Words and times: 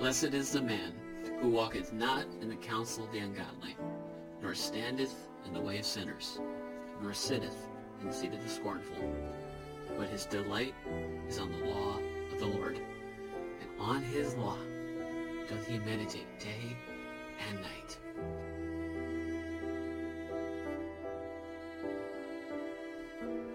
Blessed 0.00 0.32
is 0.32 0.50
the 0.50 0.62
man 0.62 0.94
who 1.42 1.50
walketh 1.50 1.92
not 1.92 2.24
in 2.40 2.48
the 2.48 2.56
counsel 2.56 3.04
of 3.04 3.12
the 3.12 3.18
ungodly, 3.18 3.76
nor 4.40 4.54
standeth 4.54 5.14
in 5.44 5.52
the 5.52 5.60
way 5.60 5.78
of 5.78 5.84
sinners, 5.84 6.40
nor 7.02 7.12
sitteth 7.12 7.68
in 8.00 8.06
the 8.06 8.12
seat 8.14 8.32
of 8.32 8.42
the 8.42 8.48
scornful. 8.48 8.96
But 9.98 10.08
his 10.08 10.24
delight 10.24 10.74
is 11.28 11.38
on 11.38 11.52
the 11.52 11.66
law 11.66 11.98
of 12.32 12.38
the 12.38 12.46
Lord, 12.46 12.76
and 13.60 13.68
on 13.78 14.02
his 14.02 14.34
law 14.36 14.56
doth 15.46 15.66
he 15.66 15.78
meditate 15.80 16.40
day 16.40 16.74
and 17.50 17.60
night. 17.60 17.98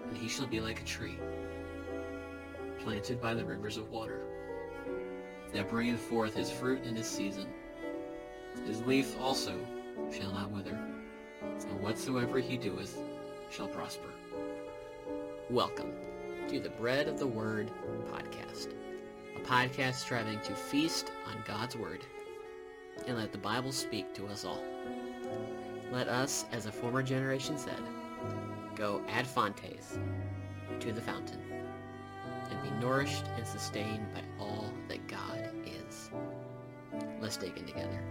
And 0.09 0.16
he 0.16 0.27
shall 0.27 0.46
be 0.46 0.62
like 0.62 0.80
a 0.80 0.86
tree 0.86 1.18
planted 2.82 3.20
by 3.20 3.34
the 3.34 3.44
rivers 3.44 3.77
of 3.77 3.90
water, 3.90 4.22
that 5.55 5.70
bringeth 5.70 6.02
forth 6.02 6.36
his 6.36 6.52
fruit 6.52 6.84
in 6.84 6.98
his 6.98 7.08
season. 7.08 7.45
His 8.68 8.82
leaf 8.82 9.16
also 9.22 9.58
shall 10.12 10.34
not 10.34 10.52
wither, 10.52 10.78
and 11.41 11.81
whatsoever 11.81 12.40
he 12.40 12.58
doeth 12.58 13.00
shall 13.50 13.70
prosper. 13.70 14.09
Welcome 15.50 15.94
to 16.50 16.59
the 16.59 16.72
Bread 16.72 17.08
of 17.08 17.18
the 17.18 17.28
Word 17.28 17.72
podcast, 18.12 18.73
a 19.38 19.40
podcast 19.48 19.95
striving 19.95 20.41
to 20.41 20.54
feast 20.54 21.09
on 21.26 21.41
God's 21.48 21.78
Word 21.78 22.02
and 23.08 23.17
let 23.17 23.31
the 23.31 23.38
Bible 23.38 23.72
speak 23.72 24.14
to 24.16 24.28
us 24.28 24.44
all. 24.44 24.62
Let 25.89 26.09
us, 26.09 26.44
as 26.52 26.66
a 26.66 26.72
former 26.72 27.02
generation 27.02 27.58
said, 27.58 27.80
go 28.76 29.02
ad 29.08 29.26
fontes 29.26 29.98
to 30.81 30.92
the 30.92 31.02
fountain 31.02 31.55
and 32.50 32.62
be 32.64 32.70
nourished 32.86 33.26
and 33.38 33.46
sustained 33.46 34.06
by 34.14 34.22
all 34.40 34.72
that 34.88 35.06
God 35.08 35.50
is. 35.66 36.10
Let's 37.22 37.38
dig 37.38 37.58
in 37.58 37.66
together. 37.66 38.02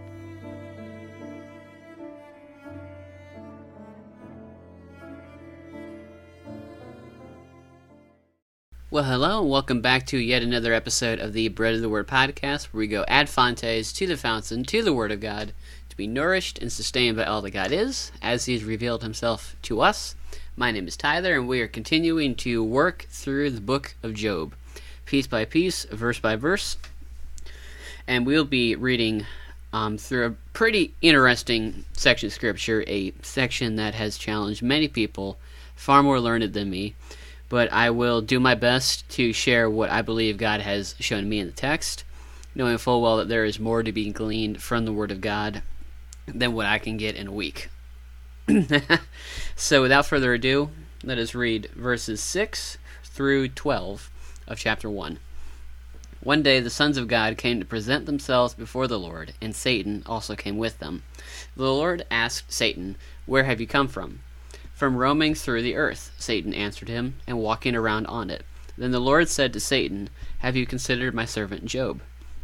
Well, 8.91 9.03
hello, 9.03 9.41
and 9.41 9.49
welcome 9.49 9.81
back 9.81 10.05
to 10.05 10.17
yet 10.17 10.41
another 10.41 10.71
episode 10.73 11.19
of 11.19 11.33
the 11.33 11.49
Bread 11.49 11.73
of 11.73 11.81
the 11.81 11.89
Word 11.89 12.07
podcast, 12.07 12.67
where 12.67 12.79
we 12.79 12.87
go 12.87 13.03
ad 13.07 13.27
fontes 13.27 13.91
to 13.91 14.07
the 14.07 14.15
fountain, 14.15 14.63
to 14.63 14.81
the 14.81 14.93
Word 14.93 15.11
of 15.11 15.19
God, 15.19 15.53
to 15.89 15.97
be 15.97 16.07
nourished 16.07 16.59
and 16.59 16.71
sustained 16.71 17.17
by 17.17 17.25
all 17.25 17.41
that 17.41 17.51
God 17.51 17.73
is, 17.73 18.13
as 18.21 18.45
He 18.45 18.53
has 18.53 18.63
revealed 18.63 19.03
Himself 19.03 19.57
to 19.63 19.81
us. 19.81 20.15
My 20.55 20.71
name 20.71 20.87
is 20.87 20.95
Tyler, 20.95 21.35
and 21.35 21.47
we 21.47 21.61
are 21.61 21.67
continuing 21.67 22.35
to 22.35 22.63
work 22.63 23.07
through 23.09 23.51
the 23.51 23.61
book 23.61 23.95
of 24.01 24.13
Job, 24.13 24.55
piece 25.05 25.27
by 25.27 25.45
piece, 25.45 25.85
verse 25.85 26.19
by 26.19 26.35
verse. 26.35 26.77
And 28.07 28.25
we'll 28.25 28.45
be 28.45 28.75
reading 28.75 29.25
um, 29.73 29.97
through 29.97 30.25
a 30.25 30.35
pretty 30.53 30.93
interesting 31.01 31.85
section 31.93 32.27
of 32.27 32.33
Scripture, 32.33 32.83
a 32.87 33.13
section 33.21 33.75
that 33.75 33.95
has 33.95 34.17
challenged 34.17 34.61
many 34.61 34.87
people 34.87 35.37
far 35.75 36.01
more 36.01 36.19
learned 36.19 36.53
than 36.53 36.69
me 36.69 36.95
but 37.49 37.71
I 37.71 37.89
will 37.89 38.21
do 38.21 38.39
my 38.39 38.55
best 38.55 39.07
to 39.09 39.33
share 39.33 39.69
what 39.69 39.89
I 39.89 40.01
believe 40.01 40.37
God 40.37 40.61
has 40.61 40.95
shown 40.99 41.29
me 41.29 41.39
in 41.39 41.47
the 41.47 41.53
text, 41.53 42.03
knowing 42.55 42.77
full 42.77 43.01
well 43.01 43.17
that 43.17 43.29
there 43.29 43.45
is 43.45 43.59
more 43.59 43.83
to 43.83 43.91
be 43.91 44.11
gleaned 44.11 44.61
from 44.61 44.85
the 44.85 44.93
Word 44.93 45.11
of 45.11 45.21
God 45.21 45.61
than 46.25 46.53
what 46.53 46.65
I 46.65 46.79
can 46.79 46.97
get 46.97 47.15
in 47.15 47.27
a 47.27 47.31
week. 47.31 47.69
so, 49.55 49.81
without 49.81 50.05
further 50.05 50.33
ado, 50.35 50.69
let 51.03 51.17
us 51.17 51.33
read 51.33 51.67
verses 51.75 52.21
6 52.21 52.77
through 53.03 53.47
12 53.49 54.11
of 54.47 54.59
chapter 54.59 54.87
1. 54.87 55.17
One 56.21 56.43
day 56.43 56.59
the 56.59 56.69
sons 56.69 56.97
of 56.97 57.07
God 57.07 57.37
came 57.37 57.59
to 57.59 57.65
present 57.65 58.05
themselves 58.05 58.53
before 58.53 58.87
the 58.87 58.99
Lord, 58.99 59.33
and 59.41 59.55
Satan 59.55 60.03
also 60.05 60.35
came 60.35 60.59
with 60.59 60.77
them. 60.77 61.01
The 61.55 61.63
Lord 61.63 62.05
asked 62.11 62.53
Satan, 62.53 62.97
Where 63.25 63.45
have 63.45 63.59
you 63.59 63.65
come 63.65 63.87
from? 63.87 64.19
From 64.75 64.97
roaming 64.97 65.33
through 65.33 65.63
the 65.63 65.75
earth, 65.75 66.11
Satan 66.19 66.53
answered 66.53 66.89
him, 66.89 67.15
and 67.25 67.39
walking 67.39 67.75
around 67.75 68.05
on 68.05 68.29
it. 68.29 68.45
Then 68.77 68.91
the 68.91 68.99
Lord 68.99 69.27
said 69.27 69.53
to 69.53 69.59
Satan, 69.59 70.09
Have 70.39 70.55
you 70.55 70.67
considered 70.67 71.15
my 71.15 71.25
servant 71.25 71.65
Job? 71.65 72.01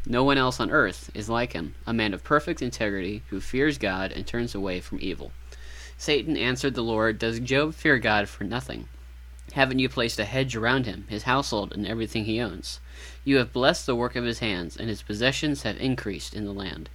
No 0.08 0.24
one 0.24 0.40
else 0.40 0.60
on 0.60 0.72
earth 0.72 1.12
is 1.14 1.30
like 1.30 1.54
him, 1.54 1.76
a 1.86 1.94
man 1.94 2.16
of 2.16 2.24
perfect 2.24 2.60
integrity, 2.60 3.22
who 3.30 3.40
fears 3.40 3.78
God 3.78 4.12
and 4.12 4.26
turns 4.26 4.56
away 4.56 4.80
from 4.80 4.98
evil. 5.00 5.32
Satan 6.02 6.36
answered 6.36 6.74
the 6.74 6.82
Lord, 6.82 7.20
Does 7.20 7.40
Job 7.40 7.76
fear 7.76 8.00
God 8.00 8.28
for 8.28 8.44
nothing? 8.44 8.88
Haven't 9.54 9.78
you 9.78 9.88
placed 9.88 10.18
a 10.18 10.26
hedge 10.26 10.56
around 10.56 10.88
him, 10.88 11.06
his 11.10 11.30
household, 11.30 11.72
and 11.74 11.86
everything 11.86 12.26
he 12.26 12.42
owns? 12.42 12.80
You 13.24 13.38
have 13.38 13.54
blessed 13.54 13.86
the 13.86 13.96
work 13.96 14.16
of 14.16 14.24
his 14.24 14.40
hands, 14.40 14.76
and 14.76 14.90
his 14.90 15.04
possessions 15.04 15.62
have 15.62 15.78
increased 15.78 16.34
in 16.34 16.46
the 16.46 16.56
land. 16.56 16.90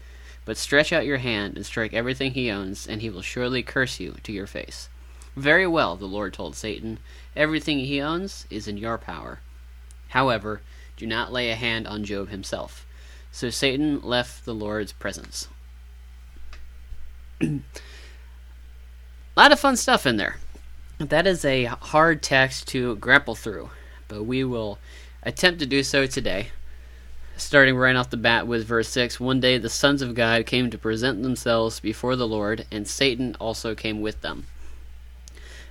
But 0.45 0.57
stretch 0.57 0.93
out 0.93 1.07
your 1.07 1.19
hand 1.19 1.55
and 1.55 1.65
strike 1.65 1.95
everything 1.95 2.33
he 2.33 2.51
owns, 2.51 2.85
and 2.85 3.01
he 3.01 3.09
will 3.09 3.23
surely 3.23 3.63
curse 3.63 4.01
you 4.01 4.17
to 4.25 4.33
your 4.33 4.49
face. 4.49 4.89
Very 5.37 5.69
well, 5.69 5.95
the 5.95 6.07
Lord 6.07 6.35
told 6.35 6.57
Satan. 6.57 6.99
Everything 7.37 7.79
he 7.79 8.03
owns 8.03 8.45
is 8.51 8.67
in 8.67 8.77
your 8.77 8.99
power. 8.99 9.39
However, 10.09 10.63
do 10.97 11.07
not 11.07 11.33
lay 11.33 11.51
a 11.51 11.55
hand 11.55 11.87
on 11.87 12.03
Job 12.03 12.31
himself. 12.31 12.85
So 13.31 13.51
Satan 13.51 14.01
left 14.01 14.45
the 14.45 14.53
Lord's 14.53 14.93
presence. 14.93 15.47
a 19.37 19.41
lot 19.41 19.53
of 19.53 19.61
fun 19.61 19.77
stuff 19.77 20.07
in 20.07 20.17
there. 20.17 20.37
That 20.99 21.27
is 21.27 21.45
a 21.45 21.65
hard 21.65 22.23
text 22.23 22.69
to 22.69 22.97
grapple 22.97 23.35
through, 23.35 23.69
but 24.09 24.23
we 24.23 24.45
will 24.45 24.79
attempt 25.23 25.61
to 25.61 25.67
do 25.67 25.83
so 25.83 26.07
today. 26.07 26.49
Starting 27.37 27.77
right 27.77 27.97
off 27.97 28.09
the 28.09 28.17
bat 28.17 28.47
with 28.47 28.67
verse 28.67 28.89
6 28.89 29.21
One 29.21 29.39
day 29.39 29.59
the 29.59 29.69
sons 29.69 30.01
of 30.01 30.15
God 30.15 30.47
came 30.47 30.71
to 30.71 30.79
present 30.79 31.23
themselves 31.23 31.81
before 31.81 32.17
the 32.17 32.27
Lord, 32.27 32.65
and 32.73 32.89
Satan 32.89 33.37
also 33.39 33.75
came 33.75 34.01
with 34.01 34.23
them. 34.23 34.47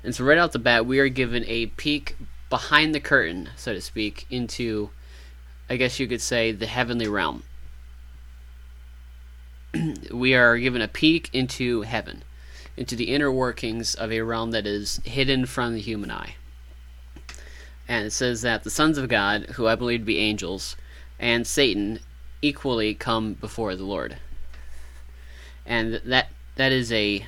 And 0.03 0.13
so, 0.13 0.23
right 0.23 0.37
out 0.37 0.51
the 0.51 0.59
bat, 0.59 0.85
we 0.85 0.99
are 0.99 1.09
given 1.09 1.43
a 1.47 1.65
peek 1.65 2.17
behind 2.51 2.93
the 2.93 2.99
curtain, 2.99 3.49
so 3.55 3.73
to 3.73 3.81
speak, 3.81 4.27
into, 4.29 4.91
I 5.67 5.77
guess 5.77 5.99
you 5.99 6.05
could 6.05 6.21
say, 6.21 6.51
the 6.51 6.67
heavenly 6.67 7.07
realm. 7.07 7.41
we 10.11 10.35
are 10.35 10.59
given 10.59 10.83
a 10.83 10.87
peek 10.87 11.31
into 11.33 11.81
heaven, 11.81 12.23
into 12.77 12.95
the 12.95 13.13
inner 13.13 13.31
workings 13.31 13.95
of 13.95 14.11
a 14.11 14.21
realm 14.21 14.51
that 14.51 14.67
is 14.67 15.01
hidden 15.05 15.45
from 15.45 15.73
the 15.73 15.81
human 15.81 16.11
eye. 16.11 16.35
And 17.87 18.05
it 18.05 18.11
says 18.11 18.41
that 18.41 18.63
the 18.63 18.69
sons 18.69 18.97
of 18.97 19.09
God, 19.09 19.43
who 19.51 19.67
I 19.67 19.75
believe 19.75 20.01
to 20.01 20.05
be 20.05 20.17
angels, 20.17 20.75
and 21.19 21.45
Satan 21.45 21.99
equally 22.41 22.93
come 22.93 23.33
before 23.33 23.75
the 23.75 23.85
Lord. 23.85 24.17
And 25.65 25.95
that 26.05 26.29
that 26.55 26.71
is 26.71 26.91
a 26.91 27.25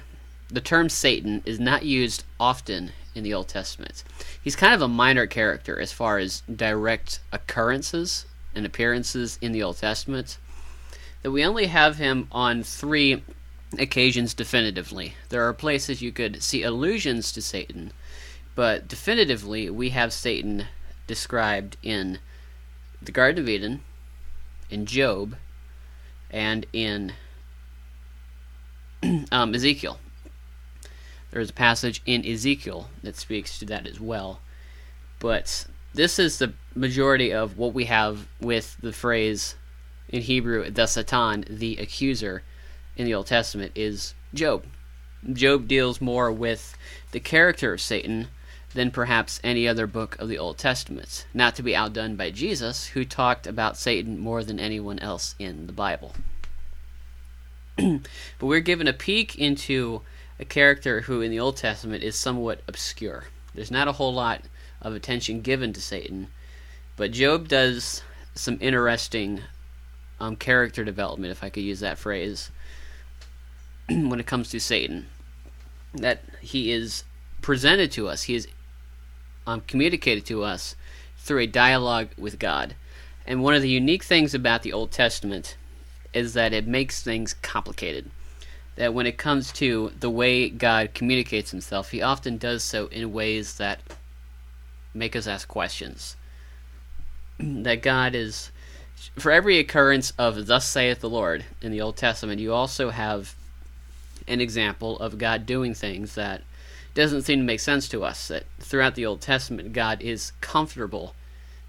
the 0.50 0.62
term 0.62 0.90
Satan 0.90 1.42
is 1.46 1.60
not 1.60 1.84
used 1.84 2.24
often 2.40 2.92
in 3.14 3.24
the 3.24 3.34
Old 3.34 3.48
Testament. 3.48 4.04
He's 4.42 4.56
kind 4.56 4.74
of 4.74 4.82
a 4.82 4.88
minor 4.88 5.28
character 5.28 5.80
as 5.80 5.92
far 5.92 6.18
as 6.18 6.42
direct 6.54 7.20
occurrences 7.32 8.26
and 8.56 8.66
appearances 8.66 9.38
in 9.42 9.52
the 9.52 9.64
Old 9.64 9.78
Testament. 9.78 10.38
That 11.24 11.32
we 11.32 11.44
only 11.44 11.68
have 11.68 11.98
him 11.98 12.28
on 12.32 12.64
three 12.64 13.24
occasions 13.78 14.34
definitively. 14.34 15.16
There 15.30 15.48
are 15.48 15.54
places 15.54 16.02
you 16.02 16.12
could 16.12 16.42
see 16.42 16.64
allusions 16.64 17.32
to 17.34 17.42
Satan, 17.42 17.92
but 18.56 18.88
definitively 18.88 19.70
we 19.70 19.90
have 19.90 20.14
Satan 20.14 20.68
described 21.06 21.78
in 21.84 22.20
the 23.02 23.12
Garden 23.12 23.44
of 23.44 23.50
Eden, 23.50 23.82
in 24.70 24.86
Job, 24.86 25.36
and 26.30 26.66
in 26.74 27.14
um, 29.32 29.54
Ezekiel. 29.54 30.00
There's 31.32 31.50
a 31.50 31.54
passage 31.54 32.02
in 32.06 32.26
Ezekiel 32.26 32.90
that 33.04 33.18
speaks 33.18 33.60
to 33.60 33.66
that 33.66 33.86
as 33.86 34.00
well. 34.00 34.40
But 35.20 35.68
this 35.94 36.20
is 36.20 36.40
the 36.40 36.54
majority 36.76 37.34
of 37.34 37.58
what 37.58 37.74
we 37.74 37.86
have 37.86 38.28
with 38.40 38.78
the 38.82 38.94
phrase 38.94 39.56
in 40.10 40.22
Hebrew, 40.22 40.70
the 40.70 40.86
Satan, 40.86 41.46
the 41.50 41.78
accuser, 41.78 42.44
in 42.98 43.06
the 43.06 43.14
Old 43.14 43.28
Testament, 43.28 43.72
is 43.76 44.14
Job. 44.34 44.66
Job 45.32 45.68
deals 45.68 46.02
more 46.02 46.32
with 46.32 46.78
the 47.12 47.20
character 47.20 47.74
of 47.74 47.82
Satan 47.82 48.28
than 48.74 48.92
perhaps 48.92 49.40
any 49.44 49.68
other 49.68 49.88
book 49.88 50.18
of 50.20 50.28
the 50.28 50.38
Old 50.38 50.58
Testament. 50.58 51.26
Not 51.34 51.56
to 51.56 51.64
be 51.64 51.76
outdone 51.76 52.16
by 52.16 52.32
Jesus, 52.32 52.88
who 52.88 53.06
talked 53.06 53.48
about 53.48 53.78
Satan 53.78 54.20
more 54.20 54.44
than 54.44 54.60
anyone 54.60 55.00
else 55.00 55.36
in 55.40 55.68
the 55.68 55.74
Bible. 55.74 56.14
but 57.78 58.02
we're 58.40 58.60
given 58.60 58.88
a 58.88 58.94
peek 58.94 59.38
into 59.38 60.02
a 60.40 60.46
character 60.46 61.02
who 61.02 61.22
in 61.22 61.32
the 61.32 61.40
Old 61.40 61.58
Testament 61.58 62.04
is 62.04 62.16
somewhat 62.16 62.62
obscure. 62.68 63.26
There's 63.54 63.72
not 63.72 63.88
a 63.88 63.94
whole 63.94 64.14
lot 64.14 64.42
of 64.82 64.94
attention 64.94 65.42
given 65.42 65.74
to 65.74 65.82
Satan, 65.82 66.28
but 66.96 67.12
Job 67.12 67.48
does 67.48 68.04
some 68.36 68.58
interesting 68.62 69.42
um, 70.20 70.36
character 70.36 70.84
development, 70.84 71.32
if 71.32 71.44
I 71.44 71.50
could 71.50 71.64
use 71.64 71.80
that 71.80 71.98
phrase, 71.98 72.52
when 74.10 74.20
it 74.20 74.26
comes 74.26 74.50
to 74.50 74.60
Satan. 74.60 75.08
That 75.94 76.22
he 76.42 76.72
is 76.72 77.04
presented 77.42 77.92
to 77.94 78.08
us, 78.08 78.24
he 78.24 78.36
is 78.36 78.48
um, 79.46 79.62
communicated 79.68 80.26
to 80.28 80.44
us 80.44 80.76
through 81.18 81.40
a 81.40 81.48
dialogue 81.48 82.10
with 82.18 82.40
God. 82.40 82.76
And 83.26 83.44
one 83.44 83.54
of 83.54 83.62
the 83.62 83.70
unique 83.70 84.04
things 84.04 84.34
about 84.34 84.64
the 84.64 84.74
Old 84.74 84.92
Testament 84.92 85.58
is 86.14 86.34
that 86.34 86.54
it 86.54 86.68
makes 86.68 87.02
things 87.02 87.34
complicated. 87.34 88.10
That 88.76 88.94
when 88.94 89.08
it 89.08 89.18
comes 89.18 89.52
to 89.54 89.92
the 90.00 90.10
way 90.10 90.50
God 90.50 90.94
communicates 90.94 91.52
himself, 91.52 91.92
he 91.92 92.02
often 92.02 92.38
does 92.38 92.64
so 92.64 92.88
in 92.88 93.12
ways 93.12 93.58
that 93.58 93.80
make 94.94 95.16
us 95.16 95.28
ask 95.28 95.48
questions. 95.48 96.16
that 97.40 97.82
God 97.82 98.16
is 98.16 98.52
for 99.18 99.32
every 99.32 99.60
occurrence 99.60 100.12
of 100.18 100.48
thus 100.48 100.68
saith 100.68 101.02
the 101.02 101.10
Lord 101.10 101.46
in 101.62 101.72
the 101.72 101.82
Old 101.82 101.98
Testament, 101.98 102.42
you 102.42 102.54
also 102.54 102.90
have 102.90 103.36
an 104.28 104.42
example 104.42 105.00
of 105.00 105.18
God 105.18 105.46
doing 105.46 105.74
things 105.74 106.16
that 106.16 106.42
doesn't 106.94 107.24
seem 107.24 107.40
to 107.40 107.46
make 107.46 107.60
sense 107.60 107.88
to 107.90 108.04
us. 108.04 108.28
That 108.28 108.44
throughout 108.60 108.96
the 108.96 109.06
Old 109.06 109.22
Testament, 109.22 109.74
God 109.74 110.02
is 110.02 110.34
comfortable, 110.42 111.14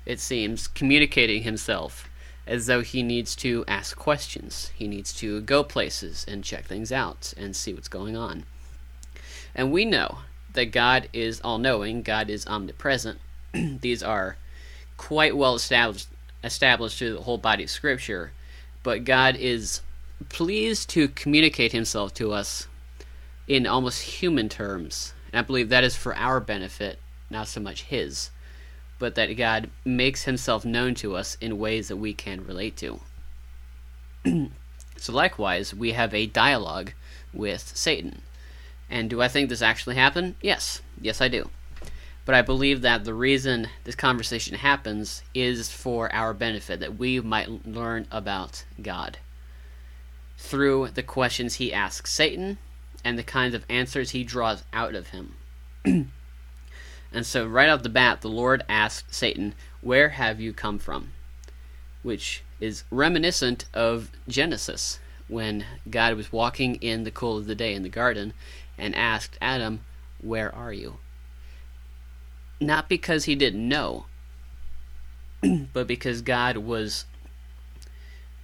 it 0.06 0.20
seems, 0.20 0.66
communicating 0.66 1.42
himself 1.42 2.08
as 2.46 2.66
though 2.66 2.80
he 2.80 3.02
needs 3.02 3.36
to 3.36 3.64
ask 3.68 3.96
questions. 3.96 4.72
He 4.74 4.88
needs 4.88 5.12
to 5.14 5.42
go 5.42 5.62
places 5.62 6.24
and 6.26 6.42
check 6.42 6.64
things 6.64 6.90
out 6.90 7.34
and 7.36 7.54
see 7.54 7.74
what's 7.74 7.88
going 7.88 8.16
on. 8.16 8.44
And 9.54 9.70
we 9.70 9.84
know 9.84 10.20
that 10.54 10.72
God 10.72 11.08
is 11.12 11.40
all 11.42 11.58
knowing, 11.58 12.02
God 12.02 12.30
is 12.30 12.46
omnipresent. 12.46 13.18
These 13.52 14.02
are 14.02 14.36
quite 14.96 15.36
well 15.36 15.54
established 15.54 16.08
established 16.42 16.98
through 16.98 17.14
the 17.14 17.22
whole 17.22 17.38
body 17.38 17.64
of 17.64 17.70
Scripture, 17.70 18.32
but 18.82 19.04
God 19.04 19.36
is 19.36 19.82
pleased 20.28 20.90
to 20.90 21.08
communicate 21.08 21.72
Himself 21.72 22.12
to 22.14 22.32
us 22.32 22.66
in 23.46 23.66
almost 23.66 24.02
human 24.02 24.48
terms. 24.48 25.14
And 25.32 25.38
I 25.38 25.42
believe 25.42 25.68
that 25.68 25.84
is 25.84 25.96
for 25.96 26.14
our 26.16 26.40
benefit, 26.40 26.98
not 27.30 27.48
so 27.48 27.60
much 27.60 27.82
His, 27.84 28.30
but 28.98 29.14
that 29.14 29.36
God 29.36 29.70
makes 29.84 30.24
Himself 30.24 30.64
known 30.64 30.94
to 30.96 31.16
us 31.16 31.36
in 31.40 31.58
ways 31.58 31.88
that 31.88 31.96
we 31.96 32.12
can 32.14 32.44
relate 32.44 32.76
to. 32.78 33.00
so, 34.96 35.12
likewise, 35.12 35.74
we 35.74 35.92
have 35.92 36.12
a 36.12 36.26
dialogue 36.26 36.92
with 37.32 37.72
Satan. 37.76 38.22
And 38.90 39.08
do 39.08 39.22
I 39.22 39.28
think 39.28 39.48
this 39.48 39.62
actually 39.62 39.96
happened? 39.96 40.34
Yes. 40.40 40.82
Yes, 41.00 41.20
I 41.20 41.28
do. 41.28 41.50
But 42.24 42.34
I 42.34 42.42
believe 42.42 42.82
that 42.82 43.04
the 43.04 43.14
reason 43.14 43.68
this 43.84 43.94
conversation 43.94 44.56
happens 44.56 45.22
is 45.34 45.70
for 45.70 46.12
our 46.12 46.34
benefit, 46.34 46.80
that 46.80 46.98
we 46.98 47.20
might 47.20 47.66
learn 47.66 48.06
about 48.10 48.64
God 48.82 49.18
through 50.38 50.88
the 50.94 51.02
questions 51.02 51.56
he 51.56 51.72
asks 51.72 52.10
Satan 52.10 52.56
and 53.04 53.18
the 53.18 53.22
kinds 53.22 53.54
of 53.54 53.66
answers 53.68 54.10
he 54.10 54.24
draws 54.24 54.64
out 54.72 54.94
of 54.94 55.08
him. 55.08 55.34
and 55.84 57.26
so, 57.26 57.46
right 57.46 57.68
off 57.68 57.82
the 57.82 57.90
bat, 57.90 58.22
the 58.22 58.28
Lord 58.30 58.64
asked 58.68 59.14
Satan, 59.14 59.54
Where 59.82 60.10
have 60.10 60.40
you 60.40 60.54
come 60.54 60.78
from? 60.78 61.12
Which 62.02 62.42
is 62.60 62.84
reminiscent 62.90 63.66
of 63.74 64.10
Genesis, 64.26 64.98
when 65.28 65.66
God 65.90 66.14
was 66.14 66.32
walking 66.32 66.76
in 66.76 67.04
the 67.04 67.10
cool 67.10 67.36
of 67.36 67.46
the 67.46 67.54
day 67.54 67.74
in 67.74 67.82
the 67.82 67.90
garden 67.90 68.32
and 68.78 68.94
asked 68.94 69.36
Adam, 69.42 69.80
Where 70.22 70.54
are 70.54 70.72
you? 70.72 70.98
not 72.60 72.88
because 72.88 73.24
he 73.24 73.34
didn't 73.34 73.68
know, 73.68 74.06
but 75.72 75.86
because 75.86 76.22
God 76.22 76.56
was 76.58 77.04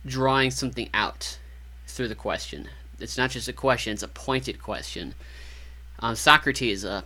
drawing 0.06 0.50
something 0.50 0.88
out 0.92 1.38
through 1.94 2.08
the 2.08 2.14
question. 2.14 2.68
It's 2.98 3.18
not 3.18 3.30
just 3.30 3.48
a 3.48 3.52
question, 3.52 3.92
it's 3.92 4.02
a 4.02 4.08
pointed 4.08 4.62
question. 4.62 5.14
Um, 6.00 6.14
Socrates, 6.14 6.84
a, 6.84 7.04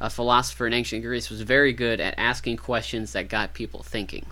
a 0.00 0.10
philosopher 0.10 0.66
in 0.66 0.72
ancient 0.72 1.02
Greece, 1.02 1.30
was 1.30 1.42
very 1.42 1.72
good 1.72 2.00
at 2.00 2.14
asking 2.18 2.56
questions 2.56 3.12
that 3.12 3.28
got 3.28 3.54
people 3.54 3.82
thinking. 3.82 4.26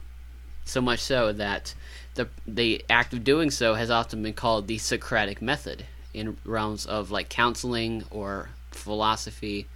So 0.65 0.81
much 0.81 1.01
so 1.01 1.33
that 1.33 1.75
the, 2.15 2.29
the 2.47 2.85
act 2.89 3.13
of 3.13 3.25
doing 3.25 3.51
so 3.51 3.75
has 3.75 3.91
often 3.91 4.23
been 4.23 4.35
called 4.35 4.67
the 4.67 4.79
Socratic 4.79 5.41
method 5.41 5.85
in 6.13 6.37
realms 6.45 6.87
of 6.87 7.11
like 7.11 7.29
counseling 7.29 8.05
or 8.11 8.51
philosophy 8.71 9.67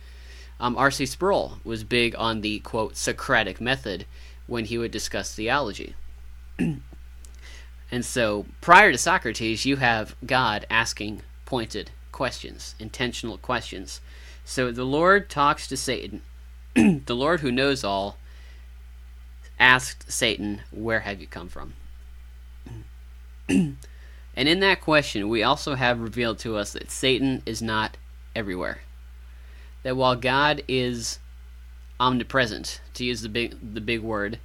um, 0.61 0.77
R.C. 0.77 1.07
Sproul 1.07 1.59
was 1.65 1.85
big 1.85 2.15
on 2.17 2.41
the 2.41 2.61
quote 2.61 2.97
Socratic 2.97 3.61
method 3.61 4.07
when 4.47 4.67
he 4.67 4.79
would 4.79 4.91
discuss 4.91 5.35
theology. 5.35 5.95
And 7.91 8.05
so, 8.05 8.47
prior 8.61 8.93
to 8.93 8.99
Socrates, 8.99 9.65
you 9.65 9.77
have 9.77 10.17
God 10.25 10.67
asking 10.71 11.23
pointed 11.45 11.91
questions, 12.13 12.75
intentional 12.79 13.39
questions. 13.39 14.01
So 14.45 14.71
the 14.71 14.85
Lord 14.85 15.29
talks 15.29 15.67
to 15.69 15.77
Satan. 15.77 16.23
the 16.75 17.15
Lord 17.15 17.41
who 17.41 17.53
knows 17.53 17.85
all 17.85 18.19
asked 19.59 20.11
Satan, 20.11 20.63
Where 20.71 21.01
have 21.01 21.21
you 21.21 21.27
come 21.27 21.49
from? 21.49 21.75
and 23.49 23.79
in 24.35 24.61
that 24.61 24.81
question, 24.81 25.29
we 25.29 25.43
also 25.43 25.75
have 25.75 26.01
revealed 26.01 26.39
to 26.41 26.57
us 26.57 26.73
that 26.73 26.91
Satan 26.91 27.43
is 27.47 27.63
not 27.63 27.97
everywhere 28.35 28.81
that 29.85 29.97
while 29.97 30.17
God 30.17 30.65
is 30.67 31.21
omnipresent, 32.01 32.81
to 32.95 33.05
use 33.05 33.23
the 33.23 33.29
big 33.29 33.57
the 33.75 33.81
big 33.81 34.01
word, 34.01 34.41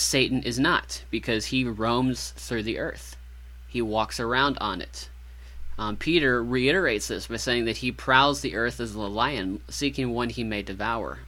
Satan 0.00 0.42
is 0.42 0.58
not 0.58 1.04
because 1.10 1.46
he 1.46 1.64
roams 1.64 2.30
through 2.30 2.62
the 2.62 2.78
earth. 2.78 3.16
He 3.68 3.82
walks 3.82 4.18
around 4.18 4.58
on 4.58 4.80
it. 4.80 5.08
Um, 5.78 5.96
Peter 5.96 6.42
reiterates 6.42 7.08
this 7.08 7.28
by 7.28 7.36
saying 7.36 7.64
that 7.64 7.78
he 7.78 7.92
prowls 7.92 8.40
the 8.40 8.54
earth 8.54 8.80
as 8.80 8.94
a 8.94 9.00
lion, 9.00 9.62
seeking 9.68 10.10
one 10.10 10.28
he 10.28 10.44
may 10.44 10.62
devour. 10.62 11.20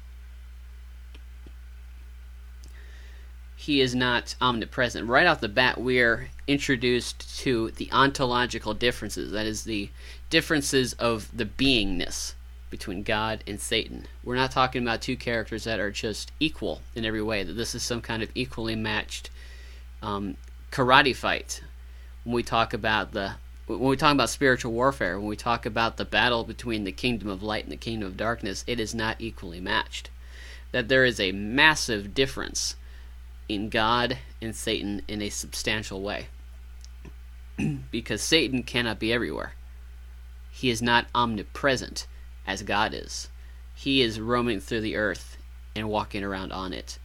He 3.56 3.80
is 3.80 3.94
not 3.94 4.34
omnipresent. 4.40 5.08
Right 5.08 5.26
off 5.26 5.40
the 5.40 5.48
bat, 5.48 5.80
we 5.80 6.00
are 6.00 6.28
introduced 6.48 7.38
to 7.40 7.70
the 7.70 7.88
ontological 7.92 8.74
differences. 8.74 9.30
That 9.30 9.46
is, 9.46 9.64
the 9.64 9.90
differences 10.30 10.94
of 10.94 11.30
the 11.32 11.46
beingness 11.46 12.34
between 12.72 13.04
God 13.04 13.44
and 13.46 13.60
Satan. 13.60 14.06
We're 14.24 14.34
not 14.34 14.50
talking 14.50 14.82
about 14.82 15.00
two 15.00 15.16
characters 15.16 15.62
that 15.62 15.78
are 15.78 15.92
just 15.92 16.32
equal 16.40 16.80
in 16.96 17.04
every 17.04 17.22
way, 17.22 17.44
that 17.44 17.52
this 17.52 17.76
is 17.76 17.84
some 17.84 18.00
kind 18.00 18.22
of 18.22 18.30
equally 18.34 18.74
matched 18.74 19.30
um, 20.02 20.36
karate 20.72 21.14
fight. 21.14 21.62
When 22.24 22.34
we 22.34 22.42
talk 22.42 22.74
about 22.74 23.12
the 23.12 23.34
when 23.66 23.78
we 23.78 23.96
talk 23.96 24.12
about 24.12 24.28
spiritual 24.28 24.72
warfare, 24.72 25.18
when 25.18 25.28
we 25.28 25.36
talk 25.36 25.64
about 25.64 25.96
the 25.96 26.04
battle 26.04 26.42
between 26.42 26.82
the 26.82 26.92
kingdom 26.92 27.28
of 27.28 27.44
light 27.44 27.62
and 27.62 27.72
the 27.72 27.76
kingdom 27.76 28.08
of 28.08 28.16
darkness, 28.16 28.64
it 28.66 28.80
is 28.80 28.94
not 28.94 29.20
equally 29.20 29.60
matched. 29.60 30.10
That 30.72 30.88
there 30.88 31.04
is 31.04 31.20
a 31.20 31.30
massive 31.30 32.12
difference 32.12 32.74
in 33.48 33.68
God 33.68 34.18
and 34.40 34.56
Satan 34.56 35.02
in 35.06 35.22
a 35.22 35.28
substantial 35.28 36.02
way. 36.02 36.26
because 37.90 38.22
Satan 38.22 38.62
cannot 38.62 38.98
be 38.98 39.12
everywhere. 39.12 39.54
He 40.50 40.70
is 40.70 40.82
not 40.82 41.06
omnipresent 41.14 42.06
as 42.46 42.62
God 42.62 42.94
is. 42.94 43.28
He 43.74 44.02
is 44.02 44.20
roaming 44.20 44.60
through 44.60 44.82
the 44.82 44.96
earth 44.96 45.36
and 45.74 45.88
walking 45.88 46.22
around 46.22 46.52
on 46.52 46.72
it. 46.72 46.98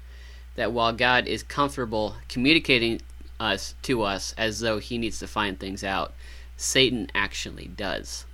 That 0.55 0.71
while 0.71 0.93
God 0.93 1.27
is 1.27 1.43
comfortable 1.43 2.15
communicating 2.27 3.01
us 3.39 3.75
to 3.83 4.03
us 4.03 4.33
as 4.37 4.59
though 4.59 4.79
he 4.79 4.97
needs 4.97 5.19
to 5.19 5.27
find 5.27 5.59
things 5.59 5.83
out, 5.83 6.13
Satan 6.55 7.09
actually 7.13 7.67
does. 7.67 8.25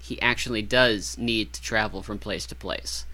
He 0.00 0.20
actually 0.20 0.62
does 0.62 1.16
need 1.16 1.52
to 1.52 1.62
travel 1.62 2.02
from 2.02 2.18
place 2.18 2.44
to 2.46 2.54
place. 2.54 3.06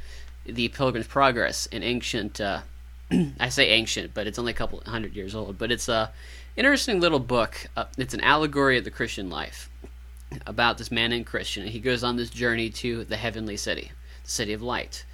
The 0.45 0.69
Pilgrim's 0.69 1.07
Progress, 1.07 1.69
an 1.71 1.83
ancient, 1.83 2.41
uh, 2.41 2.61
I 3.41 3.49
say 3.51 3.69
ancient, 3.69 4.15
but 4.15 4.27
it's 4.27 4.39
only 4.39 4.53
a 4.53 4.57
couple 4.57 4.83
hundred 4.87 5.15
years 5.15 5.35
old, 5.35 5.59
but 5.59 5.71
it's 5.71 5.89
a 5.89 6.11
interesting 6.57 6.99
little 6.99 7.21
book. 7.21 7.69
Uh, 7.77 7.85
it's 7.97 8.15
an 8.15 8.21
allegory 8.23 8.79
of 8.79 8.85
the 8.85 8.91
Christian 8.91 9.31
life 9.31 9.71
about 10.47 10.79
this 10.79 10.91
man 10.91 11.11
named 11.11 11.27
Christian. 11.27 11.67
He 11.67 11.81
goes 11.81 12.05
on 12.05 12.17
this 12.17 12.31
journey 12.31 12.71
to 12.71 13.05
the 13.05 13.17
heavenly 13.17 13.57
city, 13.57 13.93
the 14.25 14.31
city 14.31 14.53
of 14.53 14.63
light. 14.63 15.05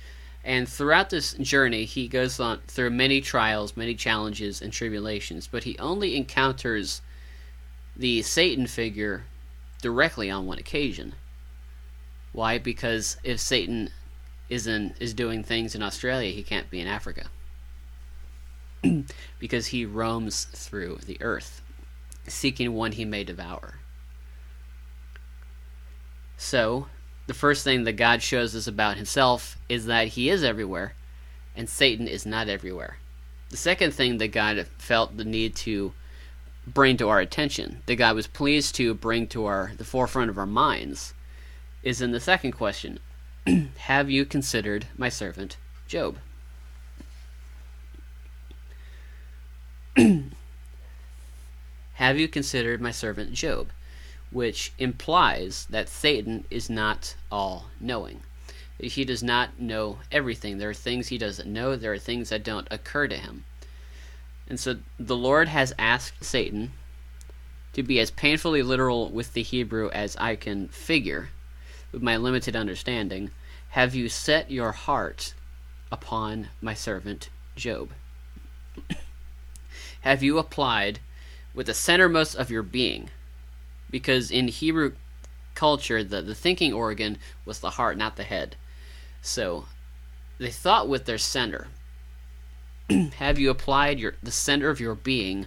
And 0.45 0.69
throughout 0.69 1.11
this 1.11 1.33
journey, 1.35 1.85
he 1.85 2.07
goes 2.07 2.39
on 2.39 2.61
through 2.67 2.91
many 2.91 3.21
trials, 3.21 3.77
many 3.77 3.95
challenges, 3.95 4.61
and 4.61 4.73
tribulations, 4.73 5.47
but 5.47 5.65
he 5.65 5.79
only 5.79 6.17
encounters 6.17 7.01
the 7.97 8.23
Satan 8.23 8.67
figure 8.67 9.25
directly 9.81 10.31
on 10.31 10.47
one 10.47 10.59
occasion. 10.59 11.15
Why? 12.33 12.59
Because 12.59 13.17
if 13.23 13.41
Satan 13.41 13.91
is 14.51 14.67
in 14.67 14.95
is 15.01 15.15
doing 15.15 15.43
things 15.43 15.75
in 15.75 15.83
Australia, 15.83 16.31
he 16.31 16.43
can't 16.43 16.69
be 16.69 16.81
in 16.81 16.87
Africa. 16.87 17.29
because 19.39 19.69
he 19.69 19.87
roams 19.87 20.45
through 20.45 20.99
the 21.07 21.17
earth, 21.23 21.63
seeking 22.27 22.75
one 22.75 22.93
he 22.93 23.05
may 23.05 23.25
devour. 23.25 23.79
So, 26.37 26.89
the 27.27 27.35
first 27.35 27.65
thing 27.65 27.85
that 27.85 27.93
God 27.93 28.23
shows 28.23 28.55
us 28.55 28.67
about 28.67 28.97
himself 28.97 29.57
is 29.69 29.87
that 29.87 30.09
he 30.09 30.29
is 30.29 30.45
everywhere, 30.45 30.95
and 31.57 31.69
Satan 31.69 32.07
is 32.07 32.27
not 32.27 32.49
everywhere. 32.49 32.99
The 33.51 33.57
second 33.57 33.95
thing 33.95 34.19
that 34.19 34.29
God 34.29 34.67
felt 34.79 35.17
the 35.17 35.25
need 35.25 35.55
to 35.57 35.93
bring 36.67 36.97
to 36.97 37.09
our 37.09 37.21
attention, 37.21 37.83
that 37.87 37.97
God 37.97 38.17
was 38.17 38.27
pleased 38.27 38.75
to 38.77 38.95
bring 38.95 39.27
to 39.29 39.47
our 39.47 39.73
the 39.77 39.85
forefront 39.85 40.31
of 40.31 40.39
our 40.39 40.47
minds, 40.47 41.15
is 41.83 42.01
in 42.01 42.11
the 42.11 42.21
second 42.21 42.53
question. 42.53 42.99
Have 43.77 44.11
you 44.11 44.25
considered 44.25 44.87
my 44.97 45.09
servant 45.09 45.57
Job? 45.87 46.19
Have 51.95 52.19
you 52.19 52.27
considered 52.27 52.81
my 52.81 52.91
servant 52.91 53.33
Job? 53.33 53.69
Which 54.35 54.73
implies 54.79 55.67
that 55.71 55.89
Satan 55.89 56.45
is 56.51 56.69
not 56.69 57.15
all 57.33 57.71
knowing. 57.81 58.21
He 58.79 59.05
does 59.05 59.23
not 59.23 59.61
know 59.61 60.01
everything. 60.11 60.59
There 60.59 60.69
are 60.69 60.75
things 60.75 61.09
he 61.09 61.17
doesn't 61.17 61.51
know, 61.51 61.77
there 61.77 61.93
are 61.93 61.99
things 61.99 62.29
that 62.29 62.45
don't 62.45 62.69
occur 62.71 63.09
to 63.09 63.17
him. 63.17 63.45
And 64.49 64.61
so 64.61 64.77
the 64.99 65.17
Lord 65.17 65.49
has 65.49 65.73
asked 65.79 66.25
Satan 66.25 66.73
to 67.73 67.83
be 67.83 67.99
as 68.01 68.11
painfully 68.11 68.63
literal 68.63 69.09
with 69.09 69.33
the 69.33 69.43
Hebrew 69.43 69.89
as 69.91 70.17
I 70.17 70.37
can 70.37 70.69
figure 70.69 71.31
with 71.93 72.03
my 72.03 72.17
limited 72.17 72.57
understanding. 72.57 73.31
Have 73.71 73.95
you 73.95 74.09
set 74.09 74.51
your 74.51 74.73
heart 74.73 75.35
upon 75.91 76.49
my 76.61 76.75
servant 76.75 77.31
Job? 77.57 77.91
Have 80.01 80.23
you 80.23 80.39
applied 80.39 80.99
with 81.55 81.67
the 81.67 81.73
centermost 81.73 82.35
of 82.35 82.51
your 82.51 82.63
being? 82.65 83.11
Because 83.95 84.33
in 84.33 84.49
Hebrew 84.49 84.95
culture, 85.55 86.03
the, 86.03 86.21
the 86.21 86.35
thinking 86.35 86.73
organ 86.73 87.17
was 87.45 87.61
the 87.61 87.71
heart, 87.71 87.97
not 87.97 88.17
the 88.17 88.25
head. 88.25 88.57
So 89.23 89.67
they 90.37 90.51
thought 90.51 90.89
with 90.89 91.05
their 91.05 91.17
center. 91.17 91.69
Have 93.19 93.39
you 93.39 93.51
applied 93.51 94.01
your 94.01 94.15
the 94.21 94.33
center 94.33 94.69
of 94.69 94.81
your 94.81 94.97
being 94.97 95.47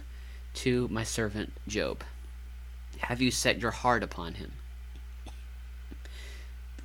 to 0.54 0.88
my 0.88 1.04
servant 1.04 1.52
Job? 1.66 2.02
Have 3.00 3.20
you 3.20 3.30
set 3.30 3.60
your 3.60 3.70
heart 3.70 4.02
upon 4.02 4.36
him? 4.36 4.52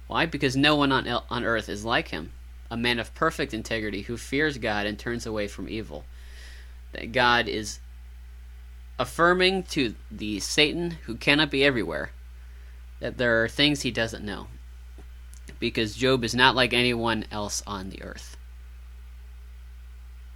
Why? 0.07 0.25
Because 0.25 0.57
no 0.57 0.75
one 0.75 0.91
on, 0.91 1.07
on 1.07 1.45
earth 1.45 1.69
is 1.69 1.85
like 1.85 2.09
him, 2.09 2.33
a 2.69 2.75
man 2.75 2.99
of 2.99 3.15
perfect 3.15 3.53
integrity 3.53 4.01
who 4.01 4.17
fears 4.17 4.57
God 4.57 4.85
and 4.85 4.99
turns 4.99 5.25
away 5.25 5.47
from 5.47 5.69
evil. 5.69 6.03
That 6.91 7.13
God 7.13 7.47
is 7.47 7.79
affirming 8.99 9.63
to 9.63 9.95
the 10.11 10.39
Satan 10.39 10.91
who 11.05 11.15
cannot 11.15 11.51
be 11.51 11.63
everywhere 11.63 12.11
that 12.99 13.17
there 13.17 13.43
are 13.43 13.49
things 13.49 13.81
he 13.81 13.91
doesn't 13.91 14.23
know. 14.23 14.47
Because 15.59 15.95
Job 15.95 16.23
is 16.23 16.35
not 16.35 16.55
like 16.55 16.73
anyone 16.73 17.25
else 17.31 17.63
on 17.67 17.89
the 17.89 18.01
earth. 18.01 18.37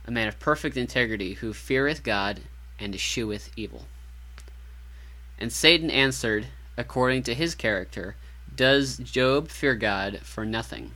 A 0.06 0.12
man 0.12 0.28
of 0.28 0.40
perfect 0.40 0.78
integrity 0.78 1.34
who 1.36 1.54
feareth 1.54 2.04
God 2.04 2.42
and 2.80 2.94
escheweth 2.94 3.52
evil. 3.56 3.86
And 5.40 5.52
Satan 5.52 5.92
answered, 5.92 6.48
according 6.78 7.24
to 7.24 7.36
his 7.36 7.56
character, 7.56 8.16
Does 8.54 8.98
Job 8.98 9.50
fear 9.50 9.76
God 9.76 10.20
for 10.24 10.46
nothing? 10.46 10.92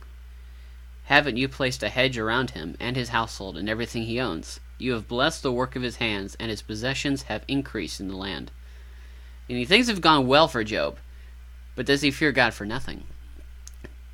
Haven't 1.04 1.36
you 1.36 1.48
placed 1.48 1.82
a 1.82 1.88
hedge 1.88 2.16
around 2.16 2.50
him 2.50 2.76
and 2.80 2.96
his 2.96 3.10
household 3.10 3.56
and 3.56 3.68
everything 3.68 4.04
he 4.04 4.20
owns? 4.20 4.60
You 4.82 4.94
have 4.94 5.06
blessed 5.06 5.44
the 5.44 5.52
work 5.52 5.76
of 5.76 5.82
his 5.82 5.96
hands, 5.96 6.36
and 6.40 6.50
his 6.50 6.60
possessions 6.60 7.22
have 7.22 7.44
increased 7.46 8.00
in 8.00 8.08
the 8.08 8.16
land. 8.16 8.50
And 9.48 9.68
things 9.68 9.86
have 9.86 10.00
gone 10.00 10.26
well 10.26 10.48
for 10.48 10.64
Job, 10.64 10.98
but 11.76 11.86
does 11.86 12.02
he 12.02 12.10
fear 12.10 12.32
God 12.32 12.52
for 12.52 12.66
nothing? 12.66 13.04